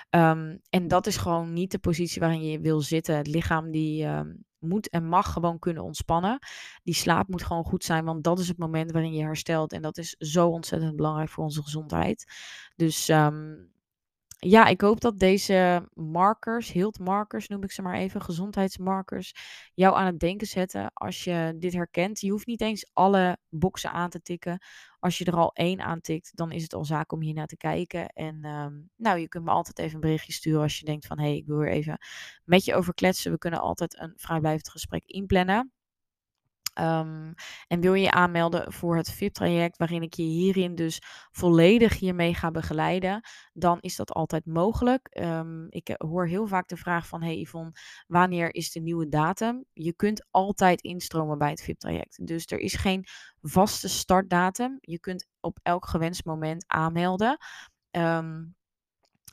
Um, 0.09 0.59
en 0.69 0.87
dat 0.87 1.07
is 1.07 1.17
gewoon 1.17 1.53
niet 1.53 1.71
de 1.71 1.79
positie 1.79 2.21
waarin 2.21 2.43
je 2.43 2.59
wil 2.59 2.81
zitten. 2.81 3.17
Het 3.17 3.27
lichaam 3.27 3.71
die 3.71 4.05
um, 4.05 4.45
moet 4.59 4.89
en 4.89 5.07
mag 5.07 5.33
gewoon 5.33 5.59
kunnen 5.59 5.83
ontspannen. 5.83 6.39
Die 6.83 6.93
slaap 6.93 7.27
moet 7.27 7.43
gewoon 7.43 7.63
goed 7.63 7.83
zijn, 7.83 8.05
want 8.05 8.23
dat 8.23 8.39
is 8.39 8.47
het 8.47 8.57
moment 8.57 8.91
waarin 8.91 9.13
je 9.13 9.23
herstelt. 9.23 9.71
En 9.73 9.81
dat 9.81 9.97
is 9.97 10.15
zo 10.17 10.47
ontzettend 10.47 10.95
belangrijk 10.95 11.29
voor 11.29 11.43
onze 11.43 11.63
gezondheid. 11.63 12.33
Dus 12.75 13.09
um, 13.09 13.71
ja, 14.39 14.65
ik 14.65 14.81
hoop 14.81 15.01
dat 15.01 15.19
deze 15.19 15.89
markers, 15.93 16.71
health 16.71 16.99
markers 16.99 17.47
noem 17.47 17.63
ik 17.63 17.71
ze 17.71 17.81
maar 17.81 17.95
even, 17.95 18.21
gezondheidsmarkers, 18.21 19.33
jou 19.73 19.95
aan 19.95 20.05
het 20.05 20.19
denken 20.19 20.47
zetten 20.47 20.91
als 20.93 21.23
je 21.23 21.55
dit 21.59 21.73
herkent. 21.73 22.19
Je 22.19 22.31
hoeft 22.31 22.45
niet 22.45 22.61
eens 22.61 22.89
alle 22.93 23.37
boxen 23.49 23.91
aan 23.91 24.09
te 24.09 24.21
tikken. 24.21 24.61
Als 24.99 25.17
je 25.17 25.25
er 25.25 25.35
al 25.35 25.53
één 25.53 25.81
aantikt, 25.81 26.31
dan 26.35 26.51
is 26.51 26.63
het 26.63 26.73
al 26.73 26.85
zaak 26.85 27.11
om 27.11 27.21
hier 27.21 27.33
naar 27.33 27.47
te 27.47 27.57
kijken. 27.57 28.07
En 28.07 28.45
um, 28.45 28.89
nou, 28.95 29.19
je 29.19 29.27
kunt 29.27 29.43
me 29.43 29.51
altijd 29.51 29.79
even 29.79 29.95
een 29.95 30.01
berichtje 30.01 30.33
sturen 30.33 30.61
als 30.61 30.79
je 30.79 30.85
denkt 30.85 31.07
van, 31.07 31.19
hé, 31.19 31.25
hey, 31.25 31.35
ik 31.35 31.45
wil 31.45 31.61
er 31.61 31.71
even 31.71 31.97
met 32.43 32.65
je 32.65 32.75
over 32.75 32.93
kletsen. 32.93 33.31
We 33.31 33.37
kunnen 33.37 33.59
altijd 33.59 33.99
een 33.99 34.13
vrijblijvend 34.15 34.69
gesprek 34.69 35.03
inplannen. 35.05 35.71
Um, 36.79 37.33
en 37.67 37.79
wil 37.79 37.93
je 37.93 38.03
je 38.03 38.11
aanmelden 38.11 38.73
voor 38.73 38.97
het 38.97 39.11
VIP-traject, 39.11 39.77
waarin 39.77 40.01
ik 40.01 40.13
je 40.13 40.23
hierin 40.23 40.75
dus 40.75 41.01
volledig 41.31 41.99
hiermee 41.99 42.33
ga 42.33 42.51
begeleiden, 42.51 43.21
dan 43.53 43.77
is 43.79 43.95
dat 43.95 44.11
altijd 44.11 44.45
mogelijk. 44.45 45.17
Um, 45.21 45.65
ik 45.69 45.95
hoor 45.97 46.27
heel 46.27 46.47
vaak 46.47 46.67
de 46.67 46.77
vraag 46.77 47.07
van, 47.07 47.23
hey 47.23 47.39
Yvonne, 47.39 47.71
wanneer 48.07 48.53
is 48.55 48.71
de 48.71 48.79
nieuwe 48.79 49.09
datum? 49.09 49.65
Je 49.73 49.93
kunt 49.93 50.27
altijd 50.31 50.81
instromen 50.81 51.37
bij 51.37 51.49
het 51.49 51.61
VIP-traject. 51.61 52.27
Dus 52.27 52.45
er 52.45 52.59
is 52.59 52.75
geen 52.75 53.05
vaste 53.41 53.89
startdatum. 53.89 54.77
Je 54.81 54.99
kunt 54.99 55.27
op 55.39 55.59
elk 55.63 55.85
gewenst 55.87 56.25
moment 56.25 56.63
aanmelden. 56.67 57.37
Um, 57.91 58.55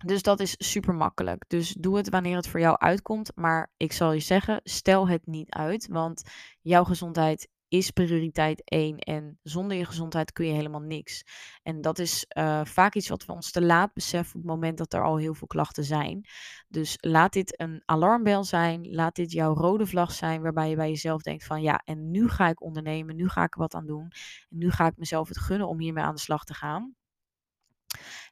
dus 0.06 0.22
dat 0.22 0.40
is 0.40 0.54
super 0.58 0.94
makkelijk. 0.94 1.44
Dus 1.48 1.72
doe 1.78 1.96
het 1.96 2.08
wanneer 2.08 2.36
het 2.36 2.48
voor 2.48 2.60
jou 2.60 2.78
uitkomt. 2.78 3.32
Maar 3.34 3.72
ik 3.76 3.92
zal 3.92 4.12
je 4.12 4.20
zeggen, 4.20 4.60
stel 4.64 5.08
het 5.08 5.26
niet 5.26 5.50
uit. 5.50 5.86
Want 5.90 6.22
jouw 6.60 6.84
gezondheid 6.84 7.48
is 7.68 7.90
prioriteit 7.90 8.62
1. 8.64 8.98
En 8.98 9.38
zonder 9.42 9.76
je 9.76 9.84
gezondheid 9.84 10.32
kun 10.32 10.46
je 10.46 10.52
helemaal 10.52 10.80
niks. 10.80 11.24
En 11.62 11.80
dat 11.80 11.98
is 11.98 12.26
uh, 12.38 12.64
vaak 12.64 12.94
iets 12.94 13.08
wat 13.08 13.24
we 13.24 13.32
ons 13.32 13.50
te 13.50 13.62
laat 13.62 13.92
beseffen 13.92 14.34
op 14.34 14.42
het 14.42 14.50
moment 14.50 14.78
dat 14.78 14.92
er 14.92 15.04
al 15.04 15.16
heel 15.16 15.34
veel 15.34 15.46
klachten 15.46 15.84
zijn. 15.84 16.28
Dus 16.68 16.96
laat 17.00 17.32
dit 17.32 17.60
een 17.60 17.82
alarmbel 17.84 18.44
zijn. 18.44 18.94
Laat 18.94 19.14
dit 19.14 19.32
jouw 19.32 19.54
rode 19.54 19.86
vlag 19.86 20.12
zijn. 20.12 20.42
Waarbij 20.42 20.68
je 20.70 20.76
bij 20.76 20.88
jezelf 20.88 21.22
denkt 21.22 21.44
van 21.44 21.62
ja, 21.62 21.82
en 21.84 22.10
nu 22.10 22.28
ga 22.28 22.48
ik 22.48 22.62
ondernemen. 22.62 23.16
Nu 23.16 23.28
ga 23.28 23.42
ik 23.42 23.54
wat 23.54 23.74
aan 23.74 23.86
doen. 23.86 24.10
En 24.48 24.58
nu 24.58 24.70
ga 24.70 24.86
ik 24.86 24.96
mezelf 24.96 25.28
het 25.28 25.38
gunnen 25.38 25.68
om 25.68 25.80
hiermee 25.80 26.04
aan 26.04 26.14
de 26.14 26.20
slag 26.20 26.44
te 26.44 26.54
gaan. 26.54 26.94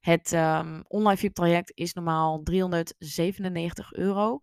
Het 0.02 0.32
um, 0.32 0.84
online 0.88 1.16
VIP-traject 1.16 1.72
is 1.74 1.92
normaal 1.92 2.42
397 2.42 3.92
euro. 3.92 4.38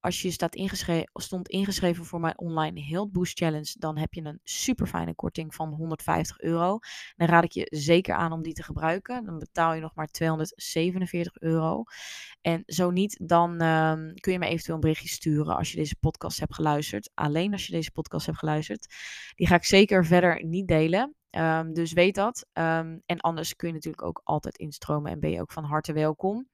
Als 0.00 0.22
je 0.22 0.30
staat 0.30 0.54
ingeschreven, 0.54 1.10
stond 1.12 1.48
ingeschreven 1.48 2.04
voor 2.04 2.20
mijn 2.20 2.38
online 2.38 2.84
Health 2.84 3.12
Boost 3.12 3.38
Challenge, 3.38 3.74
dan 3.78 3.98
heb 3.98 4.14
je 4.14 4.24
een 4.24 4.40
super 4.42 4.86
fijne 4.86 5.14
korting 5.14 5.54
van 5.54 5.68
150 5.68 6.40
euro. 6.40 6.78
Dan 7.16 7.28
raad 7.28 7.44
ik 7.44 7.52
je 7.52 7.66
zeker 7.70 8.14
aan 8.14 8.32
om 8.32 8.42
die 8.42 8.52
te 8.52 8.62
gebruiken. 8.62 9.24
Dan 9.24 9.38
betaal 9.38 9.74
je 9.74 9.80
nog 9.80 9.94
maar 9.94 10.06
247 10.06 11.40
euro. 11.40 11.82
En 12.40 12.62
zo 12.66 12.90
niet, 12.90 13.20
dan 13.28 13.62
um, 13.62 14.14
kun 14.14 14.32
je 14.32 14.38
me 14.38 14.46
eventueel 14.46 14.74
een 14.74 14.80
berichtje 14.80 15.08
sturen 15.08 15.56
als 15.56 15.70
je 15.70 15.76
deze 15.76 15.96
podcast 16.00 16.40
hebt 16.40 16.54
geluisterd. 16.54 17.10
Alleen 17.14 17.52
als 17.52 17.66
je 17.66 17.72
deze 17.72 17.90
podcast 17.90 18.26
hebt 18.26 18.38
geluisterd. 18.38 18.94
Die 19.34 19.46
ga 19.46 19.54
ik 19.54 19.64
zeker 19.64 20.06
verder 20.06 20.44
niet 20.44 20.68
delen. 20.68 21.14
Um, 21.36 21.72
dus 21.72 21.92
weet 21.92 22.14
dat. 22.14 22.46
Um, 22.52 23.02
en 23.06 23.20
anders 23.20 23.56
kun 23.56 23.68
je 23.68 23.74
natuurlijk 23.74 24.02
ook 24.02 24.20
altijd 24.24 24.58
instromen 24.58 25.12
en 25.12 25.20
ben 25.20 25.30
je 25.30 25.40
ook 25.40 25.52
van 25.52 25.64
harte 25.64 25.92
welkom. 25.92 26.48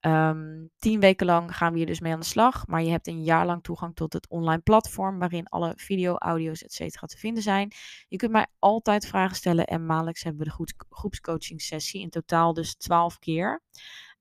Um, 0.00 0.70
tien 0.78 1.00
weken 1.00 1.26
lang 1.26 1.56
gaan 1.56 1.72
we 1.72 1.78
hier 1.78 1.86
dus 1.86 2.00
mee 2.00 2.12
aan 2.12 2.20
de 2.20 2.26
slag. 2.26 2.66
Maar 2.66 2.82
je 2.82 2.90
hebt 2.90 3.06
een 3.06 3.22
jaar 3.22 3.46
lang 3.46 3.62
toegang 3.62 3.94
tot 3.94 4.12
het 4.12 4.28
online 4.28 4.62
platform 4.62 5.18
waarin 5.18 5.46
alle 5.46 5.72
video, 5.76 6.16
audio's, 6.16 6.62
etc. 6.62 6.98
te 6.98 7.18
vinden 7.18 7.42
zijn. 7.42 7.72
Je 8.08 8.16
kunt 8.16 8.32
mij 8.32 8.46
altijd 8.58 9.06
vragen 9.06 9.36
stellen 9.36 9.66
en 9.66 9.86
maandelijks 9.86 10.22
hebben 10.22 10.46
we 10.46 10.50
de 10.50 10.74
groepscoaching 10.88 11.60
sessie. 11.60 12.00
In 12.00 12.10
totaal 12.10 12.54
dus 12.54 12.74
12 12.74 13.18
keer. 13.18 13.62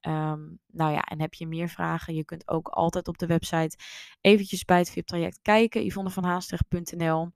Nou 0.01 0.91
ja, 0.91 1.01
en 1.01 1.21
heb 1.21 1.33
je 1.33 1.47
meer 1.47 1.69
vragen? 1.69 2.15
Je 2.15 2.25
kunt 2.25 2.47
ook 2.47 2.67
altijd 2.67 3.07
op 3.07 3.17
de 3.17 3.25
website 3.25 3.77
eventjes 4.21 4.65
bij 4.65 4.77
het 4.77 4.89
VIP-traject 4.89 5.39
kijken. 5.41 5.85
yvonnevanhaastrecht.nl 5.85 7.31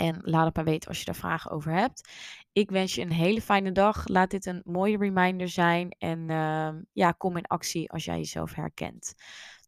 en 0.00 0.18
laat 0.22 0.44
het 0.44 0.56
maar 0.56 0.64
weten 0.64 0.88
als 0.88 0.98
je 0.98 1.04
daar 1.04 1.14
vragen 1.14 1.50
over 1.50 1.72
hebt. 1.72 2.08
Ik 2.52 2.70
wens 2.70 2.94
je 2.94 3.02
een 3.02 3.12
hele 3.12 3.40
fijne 3.40 3.72
dag. 3.72 4.08
Laat 4.08 4.30
dit 4.30 4.46
een 4.46 4.62
mooie 4.64 4.98
reminder 4.98 5.48
zijn. 5.48 5.90
En 5.98 6.18
uh, 6.30 6.68
ja, 6.92 7.10
kom 7.12 7.36
in 7.36 7.46
actie 7.46 7.90
als 7.90 8.04
jij 8.04 8.16
jezelf 8.16 8.54
herkent. 8.54 9.14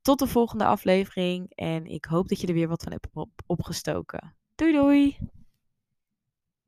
Tot 0.03 0.19
de 0.19 0.27
volgende 0.27 0.65
aflevering. 0.65 1.53
En 1.55 1.87
ik 1.87 2.05
hoop 2.05 2.29
dat 2.29 2.41
je 2.41 2.47
er 2.47 2.55
weer 2.55 2.69
wat 2.69 2.83
van 2.83 2.93
hebt 2.93 3.09
opgestoken. 3.47 4.37
Doei 4.55 4.73
doei! 4.73 5.17